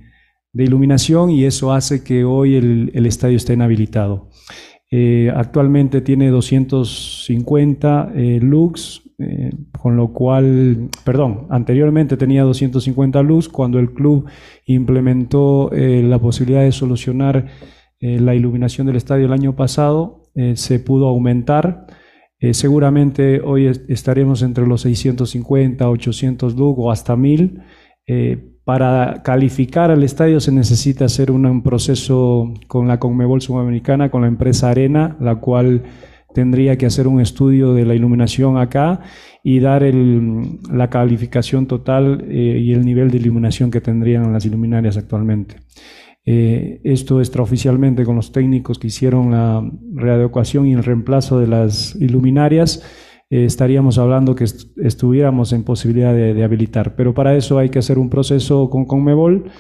[0.55, 4.31] iluminación y eso hace que hoy el, estadio esté inhabilitado.
[5.35, 9.03] actualmente tiene 250 lux,
[9.81, 14.27] con lo cual, perdón, anteriormente tenía 250 lux cuando el club
[14.67, 17.47] implementó la posibilidad de solucionar
[18.01, 21.87] eh, la iluminación del estadio el año pasado eh, se pudo aumentar.
[22.39, 27.61] Eh, seguramente hoy estaremos entre los 650, 800 lug o hasta 1000.
[28.65, 34.29] para calificar al estadio se necesita hacer un, proceso con la Conmebol Sudamericana, con la
[34.29, 35.83] empresa Arena, la cual
[36.39, 39.01] tendría que hacer un estudio de la iluminación acá
[39.43, 45.57] y dar la calificación total y el nivel de iluminación que tendrían las iluminarias actualmente.
[46.25, 51.97] Eh, esto extraoficialmente con los técnicos que hicieron la readecuación y el reemplazo de las
[51.97, 52.85] iluminarias,
[53.31, 56.95] eh, estaríamos hablando que estuviéramos en posibilidad de, habilitar.
[56.95, 59.51] Pero para eso hay que hacer un proceso con Conmebol.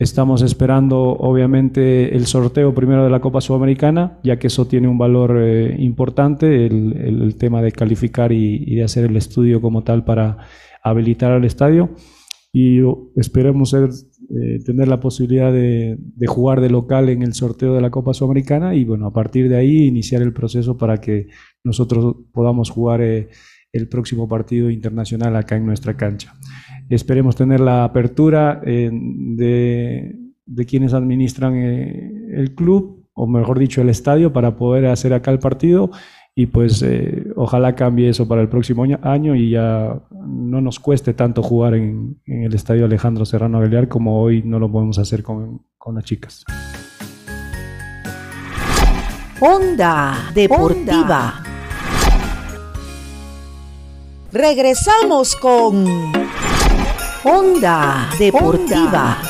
[0.00, 4.98] Estamos esperando, obviamente, el sorteo primero de la Copa Sudamericana, ya que eso tiene un
[4.98, 10.04] valor eh, importante, el, tema de calificar y, y de hacer el estudio como tal
[10.04, 10.38] para
[10.82, 11.90] habilitar al estadio.
[12.52, 12.80] Y
[13.14, 13.90] esperemos ser
[14.32, 18.76] eh, tener la posibilidad de, jugar de local en el sorteo de la Copa Sudamericana
[18.76, 21.26] y bueno, a partir de ahí iniciar el proceso para que
[21.64, 23.28] nosotros podamos jugar eh,
[23.72, 26.34] el próximo partido internacional acá en nuestra cancha.
[26.90, 33.88] Esperemos tener la apertura eh, de, de, quienes administran el club, o mejor dicho, el
[33.88, 35.90] estadio, para poder hacer acá el partido
[36.34, 41.12] y pues eh, ojalá cambie eso para el próximo año y ya no nos cueste
[41.12, 45.62] tanto jugar en, el estadio Alejandro Serrano Aguilar como hoy no lo podemos hacer con,
[45.92, 46.44] las chicas.
[49.40, 51.42] Onda Deportiva.
[54.32, 56.19] Regresamos con
[57.22, 59.20] Onda Deportiva.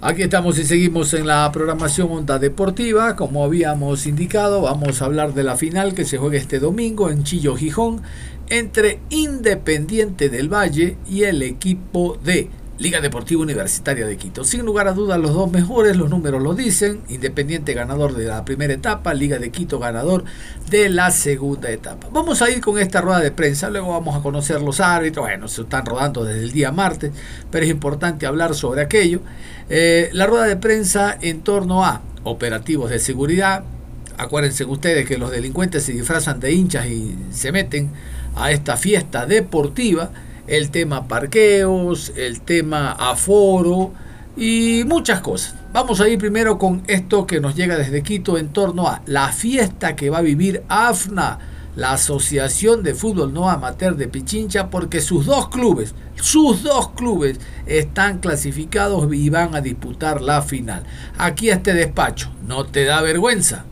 [0.00, 3.14] Aquí estamos y seguimos en la programación Onda Deportiva.
[3.14, 7.24] Como habíamos indicado, vamos a hablar de la final que se juega este domingo en
[7.24, 8.00] Chillo Gijón
[8.48, 14.44] entre Independiente del Valle y el equipo de Liga Deportiva Universitaria de Quito.
[14.44, 17.00] Sin lugar a dudas, los dos mejores, los números lo dicen.
[17.08, 20.24] Independiente ganador de la primera etapa, Liga de Quito ganador
[20.68, 22.08] de la segunda etapa.
[22.12, 25.24] Vamos a ir con esta rueda de prensa, luego vamos a conocer los árbitros.
[25.24, 27.12] Bueno, se están rodando desde el día martes,
[27.50, 29.20] pero es importante hablar sobre aquello.
[29.70, 33.64] Eh, la rueda de prensa en torno a operativos de seguridad.
[34.18, 37.90] Acuérdense ustedes que los delincuentes se disfrazan de hinchas y se meten
[38.34, 40.10] a esta fiesta deportiva
[40.46, 43.92] el tema parqueos, el tema aforo
[44.36, 45.54] y muchas cosas.
[45.72, 49.32] Vamos a ir primero con esto que nos llega desde Quito en torno a la
[49.32, 51.38] fiesta que va a vivir AFNA,
[51.76, 57.38] la Asociación de Fútbol No Amateur de Pichincha, porque sus dos clubes, sus dos clubes
[57.66, 60.84] están clasificados y van a disputar la final.
[61.18, 63.66] Aquí este despacho, ¿no te da vergüenza?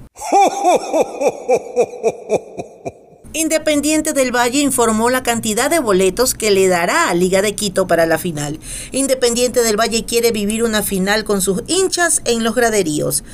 [3.37, 7.89] Independiente del Valle informó la cantidad de boletos que le dará a Liga de Quito
[7.89, 8.61] para la final.
[8.93, 13.25] Independiente del Valle quiere vivir una final con sus hinchas en los graderíos.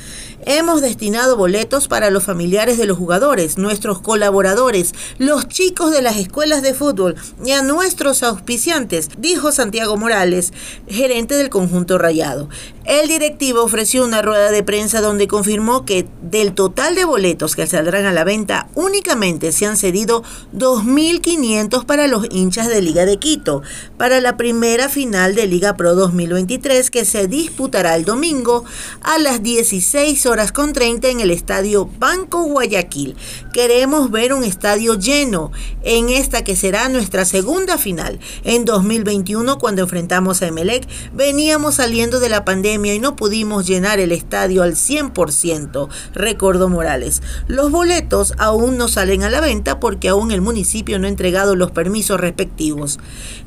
[0.45, 6.17] Hemos destinado boletos para los familiares de los jugadores, nuestros colaboradores, los chicos de las
[6.17, 10.51] escuelas de fútbol y a nuestros auspiciantes, dijo Santiago Morales,
[10.87, 12.49] gerente del conjunto rayado.
[12.85, 17.67] El directivo ofreció una rueda de prensa donde confirmó que del total de boletos que
[17.67, 20.23] saldrán a la venta únicamente se han cedido
[20.55, 23.61] 2.500 para los hinchas de Liga de Quito,
[23.97, 28.65] para la primera final de Liga Pro 2023 que se disputará el domingo
[29.03, 33.17] a las 16 horas con 30 en el estadio Banco Guayaquil.
[33.51, 35.51] Queremos ver un estadio lleno
[35.83, 38.17] en esta que será nuestra segunda final.
[38.45, 43.99] En 2021 cuando enfrentamos a Emelec veníamos saliendo de la pandemia y no pudimos llenar
[43.99, 47.21] el estadio al 100%, recordó Morales.
[47.47, 51.57] Los boletos aún no salen a la venta porque aún el municipio no ha entregado
[51.57, 52.99] los permisos respectivos.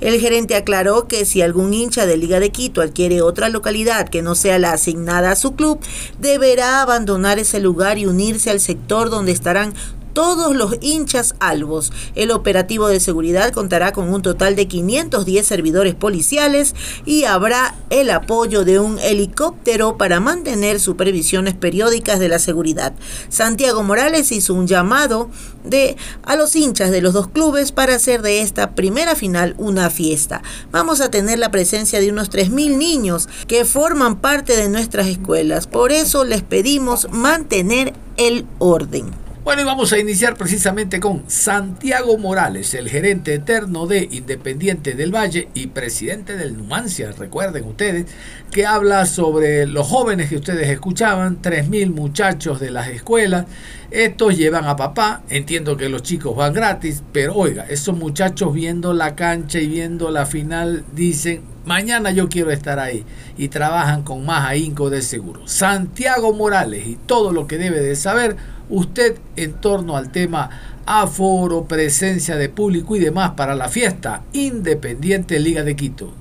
[0.02, 4.20] El gerente aclaró que si algún hincha de Liga de Quito adquiere otra localidad que
[4.20, 5.80] no sea la asignada a su club,
[6.20, 9.74] deberá abandonar ese lugar y unirse al sector donde estarán
[10.14, 11.92] todos los hinchas albos.
[12.14, 16.74] El operativo de seguridad contará con un total de 510 servidores policiales
[17.04, 22.94] y habrá el apoyo de un helicóptero para mantener supervisiones periódicas de la seguridad.
[23.28, 25.28] Santiago Morales hizo un llamado
[25.64, 29.90] de a los hinchas de los dos clubes para hacer de esta primera final una
[29.90, 30.42] fiesta.
[30.70, 35.66] Vamos a tener la presencia de unos 3.000 niños que forman parte de nuestras escuelas.
[35.66, 39.23] Por eso les pedimos mantener el orden.
[39.44, 45.14] Bueno, y vamos a iniciar precisamente con Santiago Morales, el gerente eterno de Independiente del
[45.14, 48.06] Valle y presidente del Numancia, recuerden ustedes,
[48.50, 53.44] que habla sobre los jóvenes que ustedes escuchaban, 3.000 muchachos de las escuelas,
[53.90, 58.94] estos llevan a papá, entiendo que los chicos van gratis, pero oiga, esos muchachos viendo
[58.94, 63.04] la cancha y viendo la final dicen, mañana yo quiero estar ahí
[63.36, 65.46] y trabajan con más ahínco de seguro.
[65.46, 68.36] Santiago Morales y todo lo que debe de saber
[68.68, 70.50] usted en torno al tema
[70.86, 76.14] aforo, presencia de público y demás para la fiesta Independiente Liga de Quito.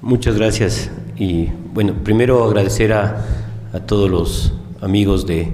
[0.00, 3.24] Muchas gracias y bueno, primero agradecer a,
[3.72, 5.48] a todos los amigos de,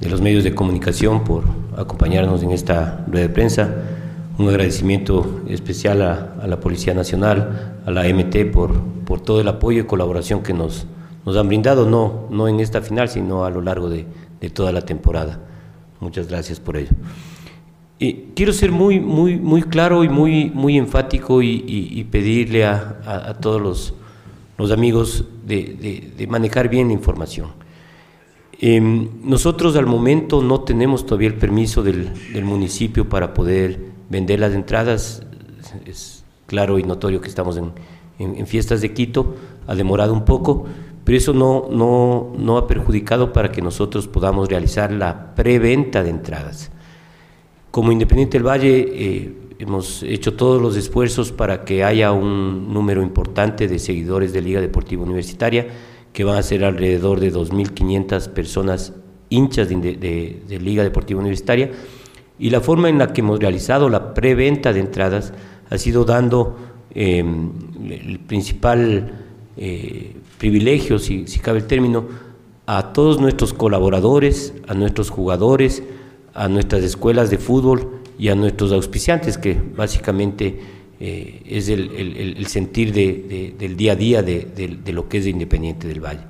[0.00, 1.44] de, los medios de comunicación por
[1.76, 3.74] acompañarnos en esta rueda de prensa.
[4.38, 9.82] Un agradecimiento especial a, la Policía Nacional, a la MT por, por todo el apoyo
[9.82, 10.86] y colaboración que nos,
[11.24, 14.06] nos han brindado, no, no en esta final, sino a lo largo de,
[14.40, 15.40] de toda la temporada.
[16.00, 16.90] Muchas gracias por ello.
[17.98, 22.64] Y quiero ser muy, muy, muy claro y muy, muy enfático y, y, y pedirle
[22.64, 23.94] a, a, a, todos los,
[24.58, 27.50] los amigos de, de, de, manejar bien la información.
[28.60, 33.78] Eh, nosotros al momento no tenemos todavía el permiso del, del municipio para poder
[34.10, 35.22] vender las entradas.
[35.86, 37.70] Es claro y notorio que estamos en,
[38.18, 39.36] en, en fiestas de Quito,
[39.68, 40.66] ha demorado un poco
[41.04, 46.10] pero eso no, no, no ha perjudicado para que nosotros podamos realizar la preventa de
[46.10, 46.70] entradas.
[47.70, 53.02] Como Independiente del Valle eh, hemos hecho todos los esfuerzos para que haya un número
[53.02, 55.68] importante de seguidores de Liga Deportiva Universitaria,
[56.12, 58.92] que van a ser alrededor de 2.500 personas
[59.30, 61.70] hinchas de, Liga Deportiva Universitaria,
[62.38, 65.32] y la forma en la que hemos realizado la preventa de entradas
[65.70, 66.58] ha sido dando
[66.94, 69.21] eh, el principal
[69.56, 72.06] eh, privilegios, si, si cabe el término,
[72.66, 75.82] a todos nuestros colaboradores, a nuestros jugadores,
[76.34, 80.58] a nuestras escuelas de fútbol y a nuestros auspiciantes, que básicamente
[81.00, 85.30] eh, es el, sentir de, de, del día a día de, lo que es de
[85.30, 86.22] Independiente del Valle.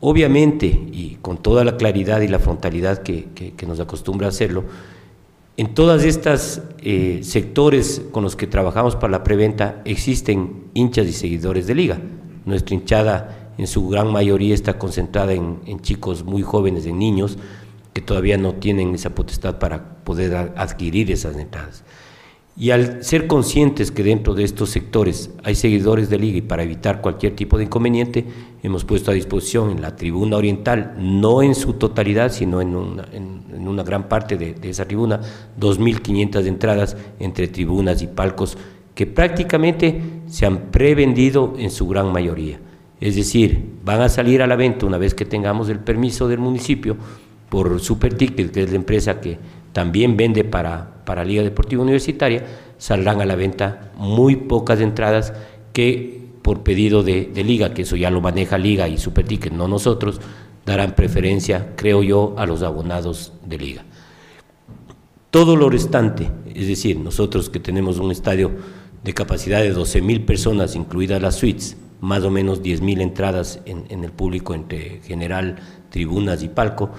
[0.00, 4.64] Obviamente, y con toda la claridad y la frontalidad que, nos acostumbra hacerlo,
[5.56, 11.12] en todas estas eh, sectores con los que trabajamos para la preventa existen hinchas y
[11.12, 12.00] seguidores de liga.
[12.44, 17.38] Nuestra hinchada en su gran mayoría está concentrada en, chicos muy jóvenes, en niños,
[17.92, 21.84] que todavía no tienen esa potestad para poder adquirir esas entradas.
[22.56, 26.64] Y al ser conscientes que dentro de estos sectores hay seguidores de liga y para
[26.64, 28.26] evitar cualquier tipo de inconveniente,
[28.62, 33.82] hemos puesto a disposición en la tribuna oriental, no en su totalidad, sino en una,
[33.84, 35.20] gran parte de esa tribuna,
[35.60, 38.58] 2.500 entradas entre tribunas y palcos
[38.98, 42.58] que prácticamente se han prevendido en su gran mayoría.
[43.00, 46.40] Es decir, van a salir a la venta una vez que tengamos el permiso del
[46.40, 46.96] municipio
[47.48, 49.38] por Superticket, que es la empresa que
[49.72, 52.42] también vende para, para Liga Deportiva Universitaria,
[52.76, 55.32] saldrán a la venta muy pocas entradas
[55.72, 59.68] que por pedido de, de, Liga, que eso ya lo maneja Liga y Superticket, no
[59.68, 60.20] nosotros,
[60.66, 63.84] darán preferencia, creo yo, a los abonados de Liga.
[65.30, 68.50] Todo lo restante, es decir, nosotros que tenemos un estadio
[69.08, 73.58] de capacidad de 12 mil personas, incluidas las suites, más o menos 10 mil entradas
[73.64, 75.56] en, en el público entre general,
[75.88, 76.90] tribunas y palco,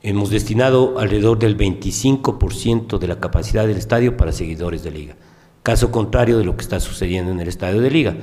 [0.00, 5.16] hemos destinado alrededor del 25% de la capacidad del estadio para seguidores de liga.
[5.64, 8.14] Caso contrario de lo que está sucediendo en el estadio de liga,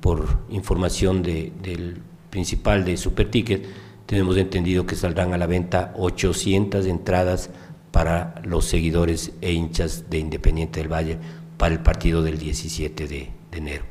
[0.00, 1.98] por información de, del
[2.30, 3.64] principal de Superticket,
[4.06, 7.48] tenemos entendido que saldrán a la venta 800 entradas
[7.92, 11.18] para los seguidores e hinchas de Independiente del Valle
[11.56, 13.84] para el partido del 17 de, de enero.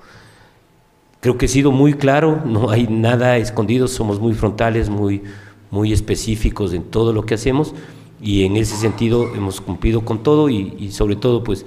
[1.22, 5.24] Creo que he sido muy claro, no hay nada escondido, somos muy frontales, muy,
[5.72, 7.74] muy específicos en todo lo que hacemos
[8.22, 11.66] y en ese sentido hemos cumplido con todo y, y sobre todo pues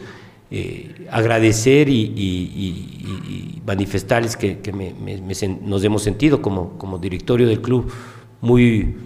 [0.51, 6.79] eh, agradecer y, y, y, manifestarles que, que me, me, me, nos hemos sentido como,
[6.79, 7.93] como directorio del club
[8.41, 8.97] muy,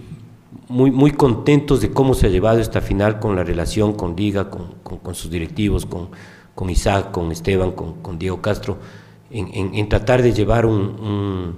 [0.69, 4.49] muy, muy contentos de cómo se ha llevado esta final con la relación con Liga,
[4.49, 6.09] con, con, con sus directivos, con,
[6.55, 8.77] con, Isaac, con Esteban, con, Diego Castro,
[9.31, 11.57] en, tratar de llevar un,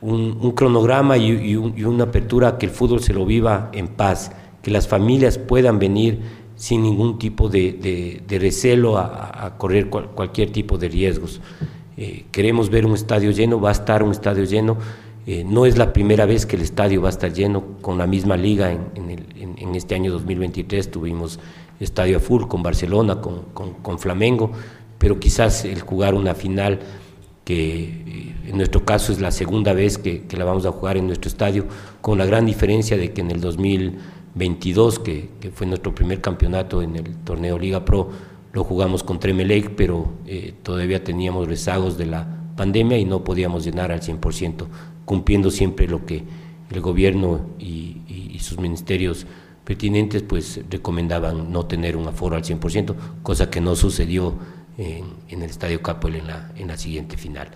[0.00, 4.32] un, cronograma y, una apertura que el fútbol se lo viva en paz,
[4.62, 6.20] que las familias puedan venir
[6.56, 11.40] sin ningún tipo de, recelo a, correr cual, cualquier tipo de riesgos.
[11.96, 14.78] Eh, queremos ver un estadio lleno, va a estar un estadio lleno
[15.24, 18.06] eh, no es la primera vez que el estadio va a estar lleno con la
[18.06, 18.72] misma liga.
[18.72, 21.38] En, en este año 2023 tuvimos
[21.82, 23.44] estadio full con Barcelona, con,
[23.82, 24.52] con, Flamengo,
[24.98, 26.80] pero quizás el jugar una final
[27.44, 30.96] que eh, en nuestro caso es la segunda vez que, que, la vamos a jugar
[30.96, 31.66] en nuestro estadio,
[32.00, 36.82] con la gran diferencia de que en el 2022, que, que fue nuestro primer campeonato
[36.82, 38.10] en el torneo Liga Pro,
[38.52, 43.64] lo jugamos con Tremelec, pero eh, todavía teníamos rezagos de la pandemia y no podíamos
[43.64, 44.66] llenar al 100%
[45.04, 46.22] cumpliendo siempre lo que
[46.70, 49.26] el gobierno y sus ministerios
[49.64, 54.34] pertinentes pues recomendaban no tener un aforo al 100%, cosa que no sucedió
[54.78, 57.48] en, el Estadio Capoel en la, en la siguiente final.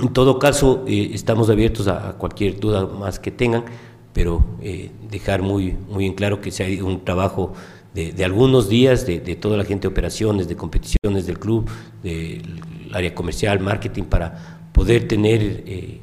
[0.00, 3.64] En todo caso, eh, estamos abiertos a, cualquier duda más que tengan,
[4.12, 7.54] pero eh, dejar muy, muy en claro que se ha ido un trabajo
[7.94, 11.68] de, de algunos días de, de, toda la gente de operaciones, de competiciones del club,
[12.02, 12.60] del
[12.92, 16.00] área comercial, marketing, para poder tener eh,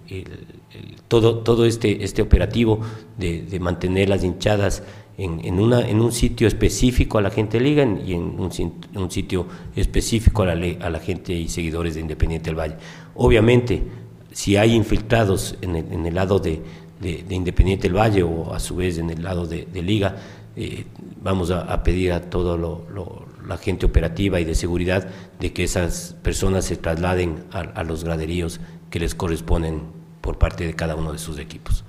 [1.07, 2.79] todo, todo este, este operativo
[3.19, 4.81] de, de mantener las hinchadas
[5.17, 9.11] en, en, una, en un sitio específico a la gente de Liga y en un,
[9.11, 12.75] sitio específico a la, a la gente y seguidores de Independiente del Valle.
[13.15, 13.83] Obviamente,
[14.31, 16.61] si hay infiltrados en el, lado de,
[16.99, 20.15] de, de, Independiente del Valle o a su vez en el lado de, Liga,
[20.55, 20.85] eh,
[21.21, 25.07] vamos a, pedir a lo, la gente operativa y de seguridad
[25.39, 28.59] de que esas personas se trasladen a los graderíos
[28.89, 29.81] que les corresponden
[30.21, 31.83] por parte de cada uno de sus equipos.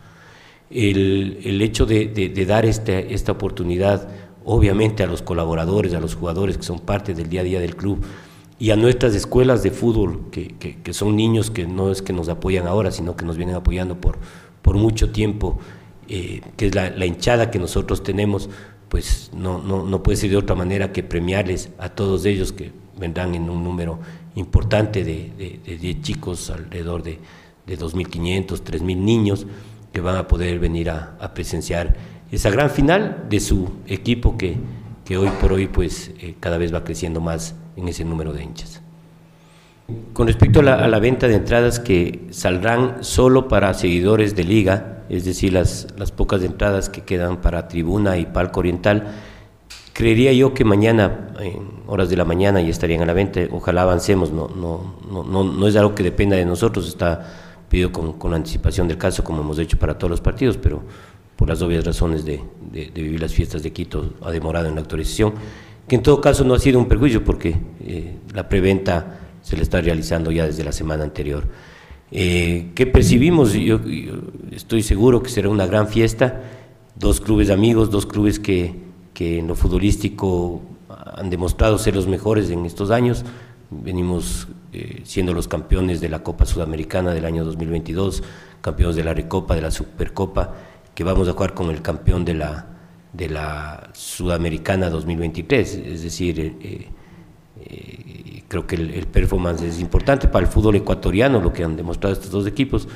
[0.71, 4.09] El, el hecho de, de, dar este, esta oportunidad,
[4.45, 7.77] obviamente a los colaboradores, a los jugadores que son parte del día a día del
[7.77, 8.05] club,
[8.59, 12.13] y a nuestras escuelas de fútbol, que, que, que, son niños que no es que
[12.13, 14.19] nos apoyan ahora, sino que nos vienen apoyando por,
[14.63, 15.59] por mucho tiempo,
[16.09, 18.49] eh, que es la, hinchada que nosotros tenemos,
[18.89, 22.73] pues no, no, no puede ser de otra manera que premiarles a todos ellos que
[22.99, 23.99] vendrán en un número
[24.37, 27.19] importante de, de, de 10 chicos, alrededor de,
[27.67, 29.47] de 2.500, 3.000 niños
[29.95, 31.95] que van a poder venir a, presenciar
[32.33, 34.57] esa gran final de su equipo que,
[35.05, 38.43] que hoy por hoy pues eh, cada vez va creciendo más en ese número de
[38.43, 38.83] hinchas.
[40.13, 44.43] Con respecto a la, a la, venta de entradas que saldrán solo para seguidores de
[44.43, 49.13] liga, es decir, las, las pocas entradas que quedan para tribuna y palco oriental,
[49.93, 53.43] creería yo que mañana, en horas de la mañana, ya estarían a la venta.
[53.53, 57.54] Ojalá avancemos, no, no, no, no, no es algo que dependa de nosotros, está
[57.93, 60.83] con, con, anticipación del caso, como hemos hecho para todos los partidos, pero
[61.37, 64.75] por las obvias razones de, de, de vivir las fiestas de Quito ha demorado en
[64.75, 65.35] la autorización,
[65.89, 69.63] que en todo caso no ha sido un perjuicio porque eh, la preventa se le
[69.63, 71.45] está realizando ya desde la semana anterior.
[72.11, 73.53] Eh, ¿Qué percibimos?
[73.53, 74.15] Yo, yo,
[74.53, 76.43] estoy seguro que será una gran fiesta,
[76.97, 78.75] dos clubes amigos, dos clubes que,
[79.13, 83.25] que en lo futbolístico han demostrado ser los mejores en estos años,
[83.83, 88.23] venimos eh, siendo los campeones de la Copa Sudamericana del año 2022,
[88.61, 90.55] campeones de la Recopa, de la Supercopa,
[90.95, 92.67] que vamos a jugar con el campeón de la,
[93.13, 96.89] de la Sudamericana 2023, es decir, eh,
[97.61, 101.77] eh, creo que el, el, performance es importante para el fútbol ecuatoriano, lo que han
[101.77, 102.89] demostrado estos dos equipos,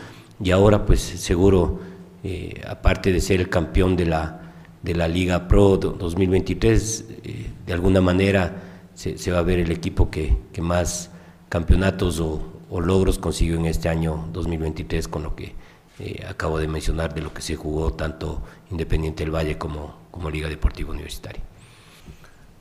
[0.43, 1.81] y ahora pues seguro,
[2.23, 4.41] eh, aparte de ser el campeón de la,
[4.83, 8.63] de la Liga Pro 2023, eh, de alguna manera
[8.99, 11.11] se, va a ver el equipo que, que más
[11.49, 15.55] campeonatos o logros consiguió en este año 2023 con lo que
[16.01, 20.31] eh, acabo de mencionar de lo que se jugó tanto Independiente del Valle como, como
[20.31, 21.41] Liga Deportiva Universitaria.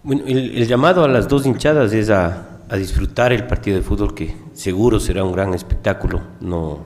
[0.04, 4.14] Bueno, el, llamado a las dos hinchadas es a, a, disfrutar el partido de fútbol
[4.14, 6.22] que seguro será un gran espectáculo.
[6.40, 6.80] No,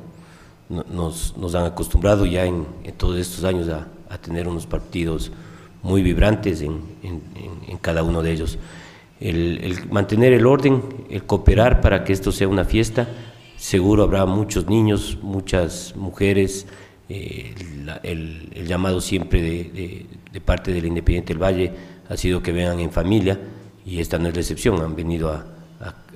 [0.70, 2.66] no nos, nos, han acostumbrado ya en,
[2.98, 5.32] todos estos años a, a, tener unos partidos
[5.84, 8.58] muy vibrantes en, en cada uno de ellos.
[9.22, 13.08] El, mantener el orden, el cooperar para que esto sea una fiesta.
[13.56, 16.66] Seguro habrá muchos niños, muchas mujeres.
[17.08, 17.54] Eh,
[18.04, 21.72] el, llamado siempre de, parte del Independiente del Valle
[22.10, 23.40] ha sido que vengan en familia
[23.86, 24.82] y esta no es la excepción.
[24.82, 25.46] Han venido a,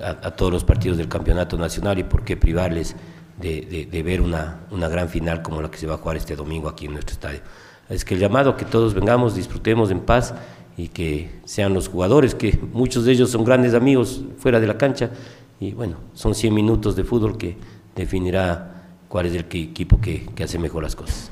[0.01, 2.95] a, todos los partidos del campeonato nacional y por qué privarles
[3.39, 6.35] de, de ver una, una gran final como la que se va a jugar este
[6.35, 7.41] domingo aquí en nuestro estadio.
[7.87, 10.33] Es que el llamado que todos vengamos, disfrutemos en paz
[10.77, 14.77] y que sean los jugadores, que muchos de ellos son grandes amigos fuera de la
[14.77, 15.11] cancha,
[15.59, 17.55] y bueno, son 100 minutos de fútbol que
[17.95, 21.31] definirá cuál es el equipo que, que, hace mejor las cosas.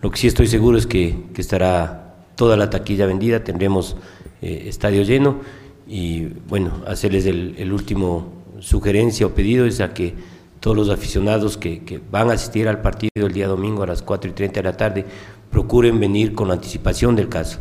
[0.00, 3.96] Lo que sí estoy seguro es que, que estará toda la taquilla vendida, tendremos
[4.42, 5.40] eh, estadio lleno,
[5.88, 10.14] y bueno, hacerles el, el, último sugerencia o pedido es a que
[10.60, 14.02] todos los aficionados que, que van a asistir al partido el día domingo a las
[14.02, 15.04] 4 y 30 de la tarde
[15.50, 17.60] procuren venir con anticipación del caso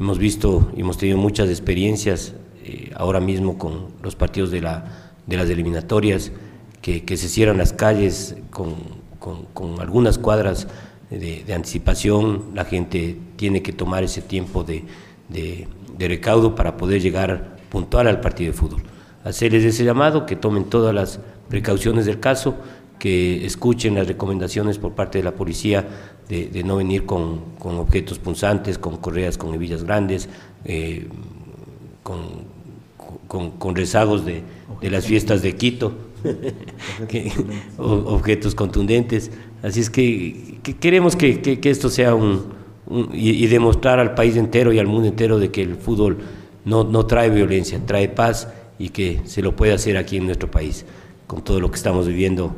[0.00, 2.32] Hemos visto, hemos tenido muchas experiencias
[2.64, 6.32] eh, ahora mismo con los partidos de, la, de las eliminatorias,
[6.80, 8.76] que, que, se cierran las calles con,
[9.18, 10.68] con, algunas cuadras
[11.10, 14.86] de, anticipación, la gente tiene que tomar ese tiempo de,
[15.28, 18.82] de recaudo para poder llegar puntual al partido de fútbol.
[19.22, 21.20] Hacerles ese llamado, que tomen todas las
[21.50, 22.54] precauciones del caso,
[23.00, 25.88] que escuchen las recomendaciones por parte de la policía
[26.28, 30.28] de, de no venir con, con, objetos punzantes, con correas con hebillas grandes,
[30.66, 31.08] eh,
[32.04, 32.18] con,
[33.26, 34.42] con, con, rezagos de,
[34.80, 35.94] de, las fiestas de Quito,
[37.08, 37.32] que,
[37.78, 39.30] objetos contundentes.
[39.62, 42.44] Así es que, que queremos que, que, esto sea un,
[42.86, 46.18] un y, y, demostrar al país entero y al mundo entero de que el fútbol
[46.66, 48.48] no, no trae violencia, trae paz
[48.78, 50.84] y que se lo puede hacer aquí en nuestro país,
[51.26, 52.54] con todo lo que estamos viviendo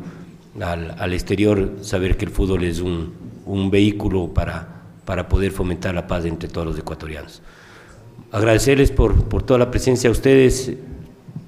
[0.60, 3.12] al, al exterior, saber que el fútbol es un,
[3.46, 7.42] un vehículo para, para poder fomentar la paz entre todos los ecuatorianos.
[8.30, 10.72] Agradecerles por, por toda la presencia a ustedes,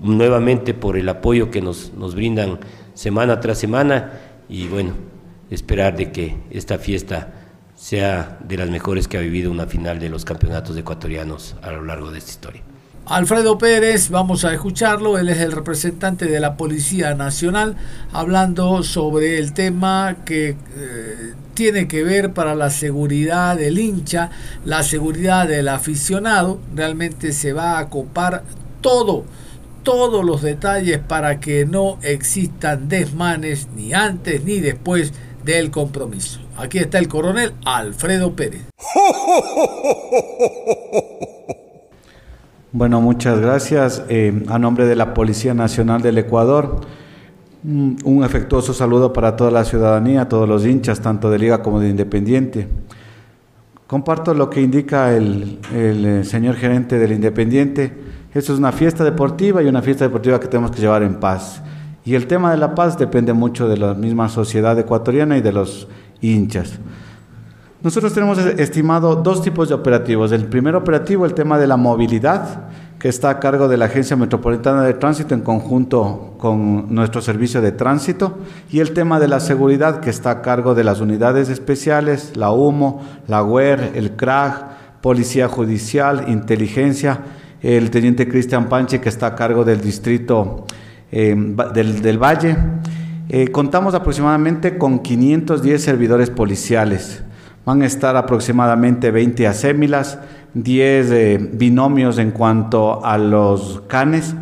[0.01, 2.59] nuevamente por el apoyo que nos, nos brindan
[2.95, 4.13] semana tras semana
[4.49, 4.93] y bueno,
[5.51, 7.33] esperar de que esta fiesta
[7.75, 11.85] sea de las mejores que ha vivido una final de los campeonatos ecuatorianos a lo
[11.85, 12.63] largo de esta historia.
[13.07, 17.77] Alfredo Pérez, vamos a escucharlo, él es el representante de la Policía Nacional,
[18.15, 24.31] hablando sobre el tema que eh, tiene que ver para la seguridad del hincha,
[24.65, 28.43] la seguridad del aficionado, realmente se va a copar
[28.81, 29.27] todo,
[29.83, 35.13] todos los detalles para que no existan desmanes ni antes ni después
[35.45, 36.41] del compromiso.
[36.57, 38.63] Aquí está el coronel Alfredo Pérez.
[42.77, 44.03] Bueno, muchas gracias.
[44.09, 46.81] Eh, a nombre de la Policía Nacional del Ecuador,
[47.63, 51.79] un, un afectuoso saludo para toda la ciudadanía, todos los hinchas, tanto de Liga como
[51.79, 52.67] de Independiente.
[53.87, 57.93] Comparto lo que indica el, el eh, señor gerente del Independiente.
[58.35, 61.63] Esto es una fiesta deportiva y una fiesta deportiva que tenemos que llevar en paz.
[62.05, 65.53] Y el tema de la paz depende mucho de la misma sociedad ecuatoriana y de
[65.53, 65.87] los
[66.21, 66.81] hinchas.
[67.85, 70.33] Nosotros tenemos estimado dos tipos de operativos.
[70.33, 72.69] El primer operativo, el tema de la movilidad,
[72.99, 77.61] que está a cargo de la Agencia Metropolitana de Tránsito en conjunto con nuestro servicio
[77.61, 78.39] de tránsito,
[78.71, 82.53] y el tema de la seguridad, que está a cargo de las unidades especiales, la
[82.53, 87.21] UMO, la UER, el CRAG, Policía Judicial, Inteligencia,
[87.61, 90.65] el teniente Cristian Panche, que está a cargo del distrito
[91.11, 92.57] del, del, Valle.
[93.29, 97.25] Eh, contamos aproximadamente con 510 servidores policiales.
[97.65, 100.19] Van a estar aproximadamente 20 asémilas,
[100.53, 104.35] 10 eh, binomios en cuanto a los canes.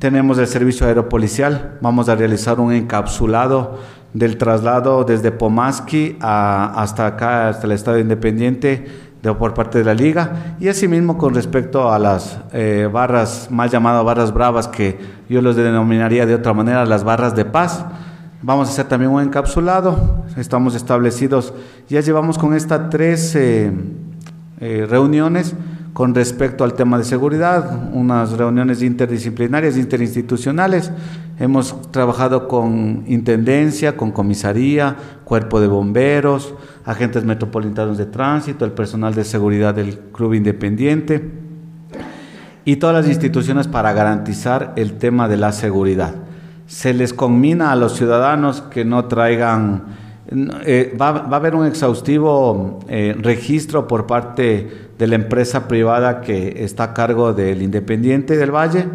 [0.00, 1.78] Tenemos el servicio aeropolicial.
[1.80, 3.78] Vamos a realizar un encapsulado
[4.12, 8.86] del traslado desde Pomaski hasta acá, hasta el Estado Independiente,
[9.22, 10.56] de, por parte de la liga.
[10.58, 14.98] Y asimismo con respecto a las eh, barras, más llamadas barras bravas, que
[15.28, 17.84] yo los denominaría de otra manera, las barras de paz
[18.46, 20.26] Vamos a hacer también un encapsulado.
[20.36, 21.54] Estamos establecidos,
[21.88, 23.72] ya llevamos con estas tres eh,
[24.60, 25.54] eh, reuniones
[25.94, 30.92] con respecto al tema de seguridad, unas reuniones interdisciplinarias, interinstitucionales.
[31.38, 39.14] Hemos trabajado con intendencia, con comisaría, cuerpo de bomberos, agentes metropolitanos de tránsito, el personal
[39.14, 41.30] de seguridad del Club Independiente
[42.66, 46.23] y todas las instituciones para garantizar el tema de la seguridad.
[46.66, 49.84] Se les conmina a los ciudadanos que no traigan,
[50.64, 56.20] eh, va, va, a haber un exhaustivo eh, registro por parte de la empresa privada
[56.20, 58.86] que está a cargo del Independiente del Valle,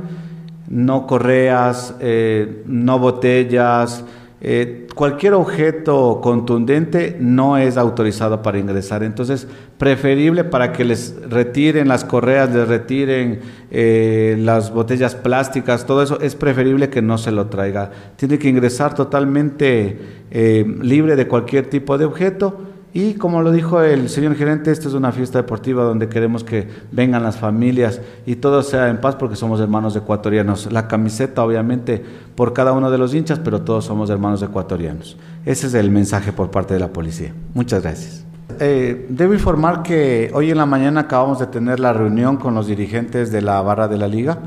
[0.68, 4.04] no correas, eh, no botellas,
[4.42, 9.04] eh, cualquier objeto contundente no es autorizado para ingresar.
[9.04, 16.02] Entonces, preferible para que les retiren las correas, les retiren eh, las botellas plásticas, todo
[16.02, 17.92] eso, es preferible que no se lo traiga.
[18.16, 20.00] Tiene que ingresar totalmente
[20.32, 24.88] eh, libre de cualquier tipo de objeto y como lo dijo el señor gerente, esta
[24.88, 29.16] es una fiesta deportiva donde queremos que vengan las familias y todo sea en paz
[29.16, 30.72] porque somos hermanos ecuatorianos.
[30.72, 35.18] La camiseta obviamente por cada uno de los hinchas, pero todos somos hermanos ecuatorianos.
[35.46, 37.32] Ese es el mensaje por parte de la policía.
[37.54, 38.26] Muchas gracias.
[38.60, 42.66] Eh, debo informar que hoy en la mañana acabamos de tener la reunión con los
[42.66, 44.40] dirigentes de la barra de la liga.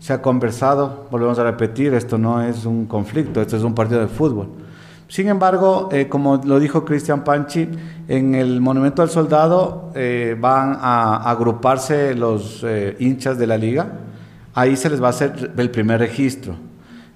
[0.00, 4.00] Se ha conversado, volvemos a repetir, esto no es un conflicto, esto es un partido
[4.00, 4.63] de fútbol
[5.08, 7.68] sin embargo, eh, como lo dijo Cristian Panchi,
[8.08, 13.92] en el Monumento al Soldado eh, van a agruparse los eh, hinchas de la liga.
[14.54, 16.56] Ahí se les va a hacer el primer registro.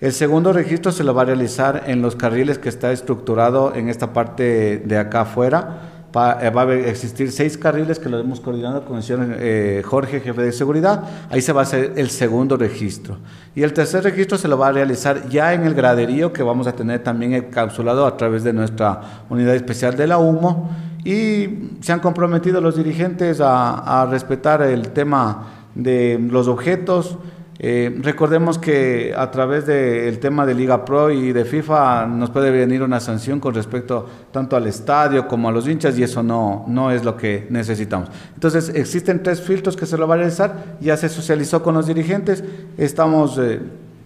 [0.01, 3.89] El segundo registro se lo va a realizar en los carriles que está estructurado en
[3.89, 8.85] esta parte de acá afuera eh, va, a existir seis carriles que lo hemos coordinado
[8.85, 11.05] con el señor eh, Jorge, jefe de seguridad.
[11.31, 13.19] Ahí se va a hacer el segundo registro.
[13.55, 16.67] Y el tercer registro se lo va a realizar ya en el graderío que vamos
[16.67, 20.71] a tener también encapsulado a través de nuestra unidad especial de la humo.
[21.05, 27.19] Y se han comprometido los dirigentes a, a respetar el tema de los objetos
[27.61, 32.53] eh, recordemos que a través del tema de Liga Pro y de FIFA nos puede
[32.53, 36.65] venir una sanción con respecto tanto al estadio como a los hinchas y eso no,
[36.69, 38.11] no es lo que necesitamos.
[38.35, 41.89] Entonces existen tres filtros que se lo va a realizar, ya se socializó con los
[41.89, 42.45] dirigentes,
[42.77, 43.61] estamos, eh,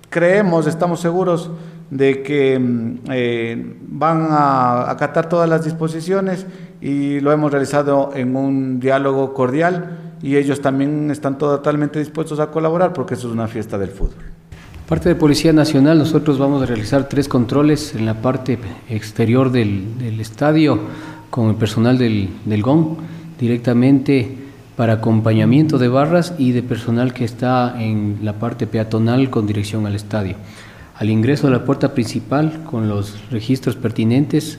[0.09, 1.51] creemos, estamos seguros
[1.91, 6.47] de que mm, eh, van a acatar todas las disposiciones
[6.81, 12.51] y lo hemos realizado en un diálogo cordial y ellos también están totalmente dispuestos a
[12.51, 14.23] colaborar porque eso es una fiesta del fútbol.
[14.89, 18.59] Parte de Policía Nacional, nosotros vamos a realizar tres controles en la parte
[18.89, 20.79] exterior del, estadio
[21.31, 22.99] con el personal del, del GON,
[23.39, 24.37] directamente
[24.77, 29.87] para acompañamiento de barras y de personal que está en la parte peatonal con dirección
[29.87, 30.37] al estadio.
[30.97, 34.59] Al ingreso a la puerta principal con los registros pertinentes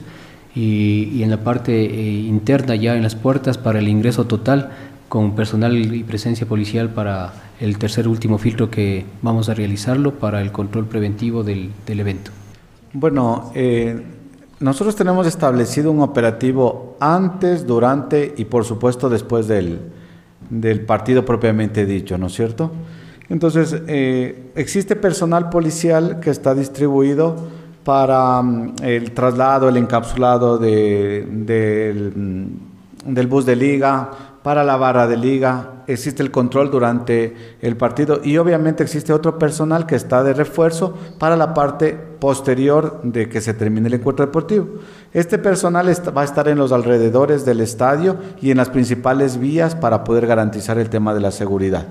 [0.54, 4.70] y, en la parte eh, interna ya en las puertas para el ingreso total
[5.08, 10.42] con personal y presencia policial para el tercer último filtro que vamos a realizarlo para
[10.42, 12.30] el control preventivo del, del evento.
[12.92, 14.02] Bueno, eh,
[14.60, 19.80] nosotros tenemos establecido un operativo antes, durante y por supuesto después del,
[20.48, 22.70] del partido propiamente dicho, ¿no es cierto?
[23.28, 27.36] Entonces, eh, existe personal policial que está distribuido
[27.84, 34.10] para mm, el traslado, el encapsulado de, del, mm, del bus de liga,
[34.44, 39.38] para la barra de liga, existe el control durante el partido y obviamente existe otro
[39.38, 44.26] personal que está de refuerzo para la parte posterior de que se termine el encuentro
[44.26, 44.68] deportivo.
[45.14, 49.74] Este personal va a estar en los alrededores del estadio y en las principales vías
[49.74, 51.86] para poder garantizar el tema de la seguridad.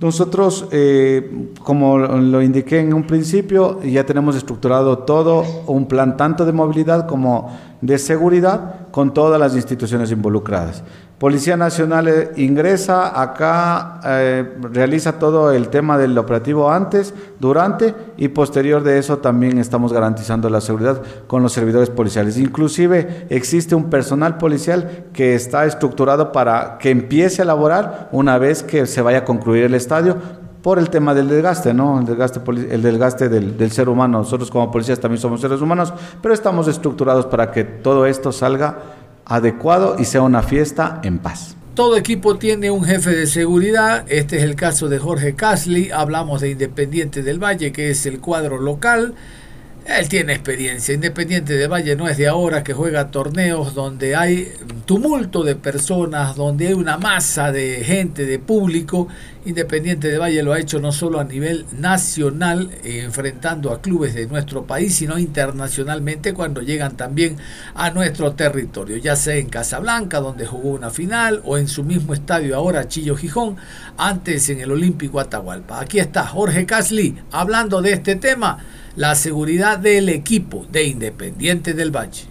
[0.00, 6.44] Nosotros, eh, como lo indiqué en un principio, ya tenemos estructurado todo, un plan tanto
[6.44, 10.82] de movilidad como de seguridad con todas las instituciones involucradas.
[11.24, 18.28] Policía Nacional eh, ingresa acá, eh, realiza todo el tema del operativo antes, durante y
[18.28, 22.36] posterior de eso también estamos garantizando la seguridad con los servidores policiales.
[22.36, 28.62] Inclusive existe un personal policial que está estructurado para que empiece a laborar una vez
[28.62, 30.18] que se vaya a concluir el estadio
[30.60, 32.00] por el tema del desgaste, ¿no?
[32.00, 34.18] El desgaste, el desgaste del, del ser humano.
[34.18, 38.76] Nosotros como policías también somos seres humanos, pero estamos estructurados para que todo esto salga
[39.24, 41.56] adecuado y sea una fiesta en paz.
[41.74, 46.40] Todo equipo tiene un jefe de seguridad, este es el caso de Jorge Casli, hablamos
[46.40, 49.14] de Independiente del Valle, que es el cuadro local,
[49.84, 50.94] él tiene experiencia.
[50.94, 54.50] Independiente de Valle no es de ahora que juega torneos donde hay
[54.86, 59.08] tumulto de personas, donde hay una masa de gente, de público.
[59.44, 64.14] Independiente de Valle lo ha hecho no solo a nivel nacional, eh, enfrentando a clubes
[64.14, 67.36] de nuestro país, sino internacionalmente cuando llegan también
[67.74, 72.14] a nuestro territorio, ya sea en Casablanca, donde jugó una final, o en su mismo
[72.14, 73.56] estadio ahora, Chillo Gijón,
[73.98, 75.80] antes en el Olímpico Atahualpa.
[75.80, 78.64] Aquí está Jorge Casli hablando de este tema
[78.96, 82.24] la seguridad del equipo de Independiente del Valle.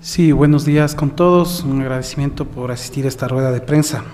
[0.00, 1.62] Sí, buenos días con todos.
[1.62, 4.04] Un agradecimiento por asistir a esta rueda de prensa.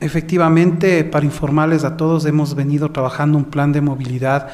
[0.00, 4.48] Efectivamente, para informarles a todos, hemos venido trabajando un plan de movilidad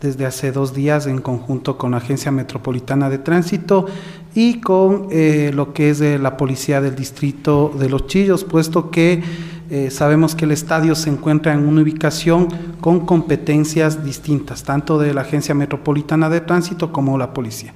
[0.00, 3.86] desde hace dos días en conjunto con la Agencia Metropolitana de Tránsito
[4.34, 9.22] y con eh, lo que es la Policía del Distrito de Los Chillos, puesto que
[9.70, 12.48] eh, sabemos que el estadio se encuentra en una ubicación
[12.80, 17.74] con competencias distintas, tanto de la Agencia Metropolitana de Tránsito como la Policía.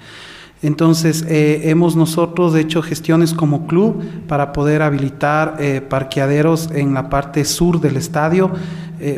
[0.63, 7.11] Entonces, eh, hemos nosotros hecho gestiones como club para poder habilitar eh, parqueaderos en la
[7.11, 8.51] parte sur del estadio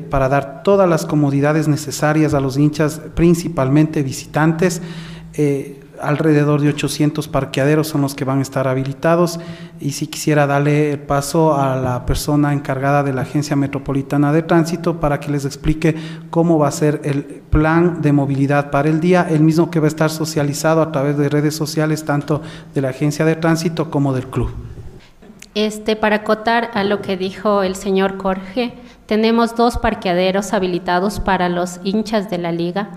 [0.09, 4.81] para dar todas las comodidades necesarias a los hinchas, principalmente visitantes
[6.07, 9.41] alrededor de 800 parqueaderos son los que van a estar habilitados
[9.81, 14.43] y si quisiera darle el paso a la persona encargada de la Agencia Metropolitana de
[14.43, 15.97] Tránsito para que les explique
[16.31, 19.87] cómo va a ser el plan de movilidad para el día, el mismo que va
[19.87, 22.43] a estar socializado a través de redes sociales tanto
[22.75, 24.51] de la Agencia de Tránsito como del club.
[25.55, 28.75] Este, para acotar a lo que dijo el señor Jorge,
[29.07, 32.91] tenemos dos parqueaderos habilitados para los hinchas de la liga.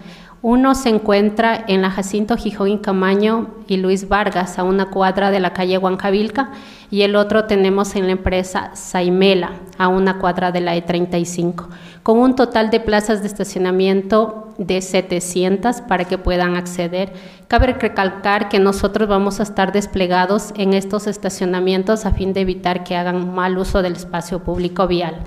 [0.49, 5.29] Uno se encuentra en la Jacinto Gijón y Camaño y Luis Vargas, a una cuadra
[5.29, 6.51] de la calle Huancavilca,
[6.89, 11.67] y el otro tenemos en la empresa Saimela, a una cuadra de la E35,
[12.01, 17.11] con un total de plazas de estacionamiento de 700 para que puedan acceder.
[17.49, 22.85] Cabe recalcar que nosotros vamos a estar desplegados en estos estacionamientos a fin de evitar
[22.85, 25.25] que hagan mal uso del espacio público vial.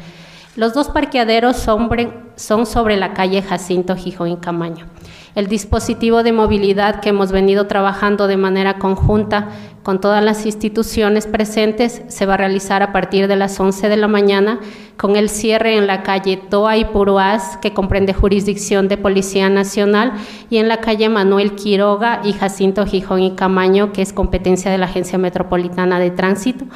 [0.61, 4.85] Los dos parqueaderos son sobre la calle Jacinto Gijón y Camaño.
[5.35, 9.49] El dispositivo de movilidad que hemos venido trabajando de manera conjunta
[9.83, 13.97] con todas las instituciones presentes se va a realizar a partir de las 11 de
[13.97, 14.61] la mañana
[14.99, 20.13] con el cierre en la calle Toa y Puruaz, que comprende jurisdicción de Policía Nacional,
[20.51, 24.77] y en la calle Manuel Quiroga y Jacinto Gijón y Camaño, que es competencia de
[24.77, 26.67] la Agencia Metropolitana de Tránsito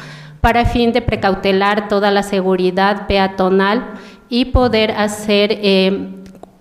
[0.44, 3.94] para fin de precautelar toda la seguridad peatonal
[4.28, 6.10] y poder hacer eh,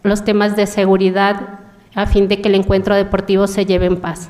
[0.04, 1.60] los temas de seguridad
[1.94, 4.30] a fin de que el encuentro deportivo se lleve en paz.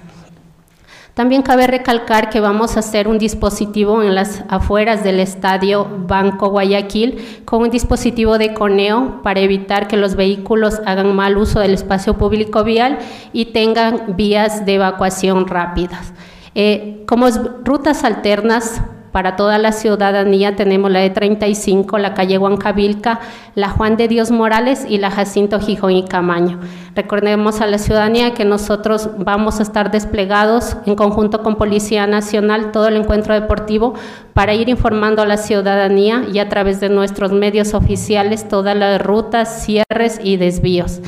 [1.13, 6.49] También cabe recalcar que vamos a hacer un dispositivo en las afueras del estadio Banco
[6.49, 11.75] Guayaquil con un dispositivo de coneo para evitar que los vehículos hagan mal uso del
[11.75, 12.97] espacio público vial
[13.33, 16.11] y tengan vías de evacuación rápidas.
[16.55, 17.27] Eh, como
[17.63, 18.81] rutas alternas
[19.13, 23.19] para toda la ciudadanía tenemos la E35, la calle Huancavilca,
[23.53, 26.59] la Juan de Dios Morales y la Jacinto Gijón y Camaño.
[26.95, 32.71] Recordemos a la ciudadanía que nosotros vamos a estar desplegados en conjunto con Policía Nacional
[32.71, 33.93] todo el encuentro deportivo
[34.33, 38.99] para ir informando a la ciudadanía y a través de nuestros medios oficiales todas las
[38.99, 41.01] rutas, cierres y desvíos.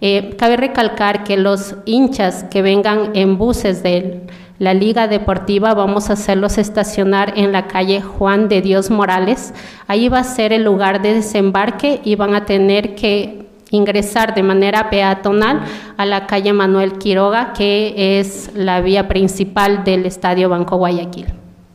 [0.00, 4.22] Eh, cabe recalcar que los hinchas que vengan en buses del
[4.62, 9.52] la Liga Deportiva vamos a hacerlos estacionar en la calle Juan de Dios Morales.
[9.88, 14.44] Ahí va a ser el lugar de desembarque y van a tener que ingresar de
[14.44, 15.62] manera peatonal
[15.96, 21.26] a la calle Manuel Quiroga, que es la vía principal del Estadio Banco Guayaquil.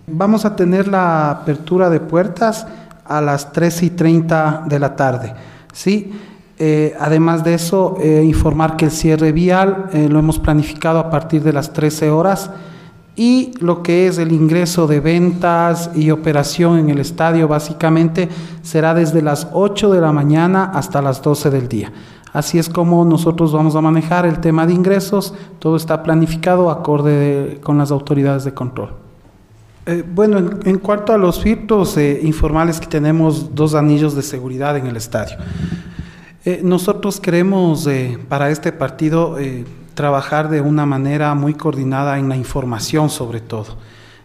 [0.08, 2.66] Vamos a tener la apertura de puertas
[3.04, 5.34] a las 13 y 30 de la tarde.
[5.74, 6.14] ¿sí?
[6.58, 11.10] Eh, además de eso, eh, informar que el cierre vial eh, lo hemos planificado a
[11.10, 12.50] partir de las 13 horas
[13.18, 18.30] y lo que es el ingreso de ventas y operación en el estadio básicamente
[18.62, 21.92] será desde las 8 de la mañana hasta las 12 del día.
[22.32, 27.60] Así es como nosotros vamos a manejar el tema de ingresos, todo está planificado acorde
[27.64, 28.92] con las autoridades de control.
[29.88, 34.78] Eh, bueno, en, cuanto a los filtros eh, informales que tenemos dos anillos de seguridad
[34.78, 35.38] en el estadio.
[36.46, 37.90] Eh, nosotros queremos
[38.30, 39.38] para este partido
[39.98, 43.78] trabajar de una manera muy coordinada en la información sobre todo.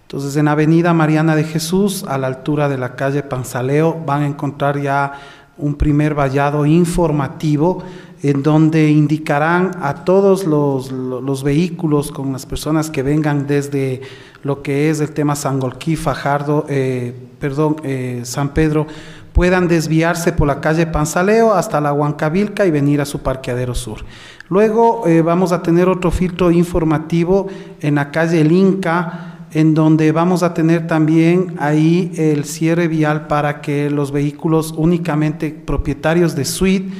[0.02, 4.26] Entonces en Avenida Mariana de Jesús, a la altura de la calle Panzaleo, van a
[4.26, 5.14] encontrar ya
[5.56, 7.82] un primer vallado informativo
[8.22, 14.02] en donde indicarán a todos los, vehículos con las personas que vengan desde
[14.42, 18.86] lo que es el tema Sangolquí, Fajardo, eh, perdón, eh, San Pedro,
[19.32, 24.04] puedan desviarse por la calle Panzaleo hasta la Huancavilca y venir a su parqueadero sur.
[24.48, 27.48] Luego eh, vamos a tener otro filtro informativo
[27.80, 33.26] en la calle El Inca, en donde vamos a tener también ahí el cierre vial
[33.26, 36.92] para que los vehículos únicamente propietarios de suite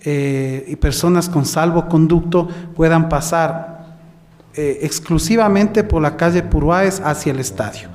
[0.00, 3.98] eh, y personas con salvoconducto puedan pasar
[4.54, 7.88] eh, exclusivamente por la calle Puruáez hacia el estadio.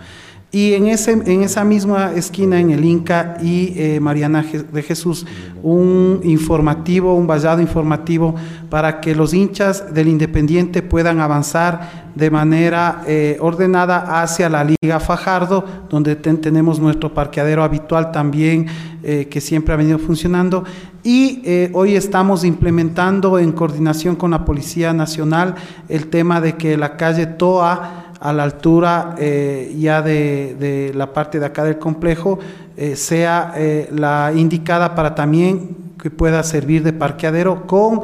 [0.57, 4.43] Y en, ese, en esa misma esquina, en el Inca y eh, Mariana
[4.73, 5.23] de Jesús,
[5.61, 8.33] un informativo, un vallado informativo
[8.67, 14.99] para que los hinchas del Independiente puedan avanzar de manera eh, ordenada hacia la Liga
[14.99, 18.65] Fajardo, donde tenemos nuestro parqueadero habitual también,
[19.03, 20.63] eh, que siempre ha venido funcionando.
[21.03, 25.55] Y hoy estamos implementando en coordinación con la Policía Nacional
[25.87, 31.39] el tema de que la calle Toa, a la altura eh, ya de, la parte
[31.39, 32.39] de acá del complejo
[32.75, 38.01] eh, sea eh, la indicada para también que pueda servir de parqueadero con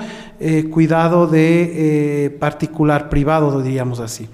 [0.72, 4.28] cuidado de particular privado, diríamos así.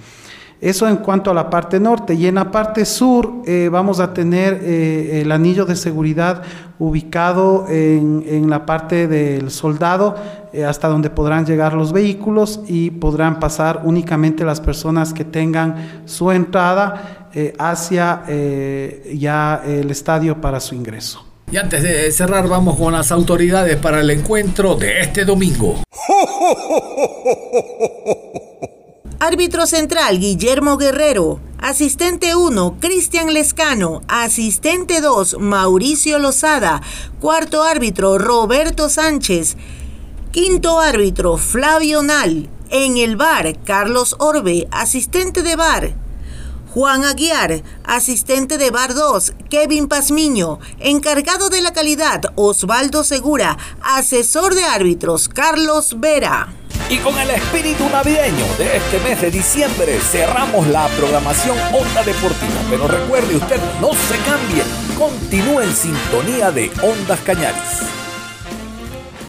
[0.62, 2.14] Eso en cuanto a la parte norte.
[2.14, 6.44] Y en la parte sur vamos a tener el anillo de seguridad
[6.80, 10.16] ubicado en, en la parte del soldado,
[10.54, 16.02] eh, hasta donde podrán llegar los vehículos y podrán pasar únicamente las personas que tengan
[16.06, 21.24] su entrada eh, hacia eh, ya el estadio para su ingreso.
[21.52, 25.84] Y antes de cerrar, vamos con las autoridades para el encuentro de este domingo.
[29.22, 31.42] Árbitro central Guillermo Guerrero.
[31.58, 34.02] Asistente 1, Cristian Lescano.
[34.08, 36.82] Asistente 2, Mauricio Lozada.
[37.20, 39.58] Cuarto árbitro, Roberto Sánchez.
[40.32, 42.50] Quinto árbitro, Flavio Nal.
[42.70, 45.94] En el bar, Carlos Orbe, asistente de bar.
[46.74, 54.54] Juan Aguiar, asistente de Bar 2, Kevin Pazmiño, encargado de la calidad, Osvaldo Segura, asesor
[54.54, 56.54] de árbitros, Carlos Vera.
[56.90, 62.62] Y con el espíritu navideño de este mes de diciembre cerramos la programación Onda Deportiva.
[62.68, 64.64] Pero recuerde usted, no se cambie,
[64.98, 68.09] continúe en sintonía de Ondas Cañaris.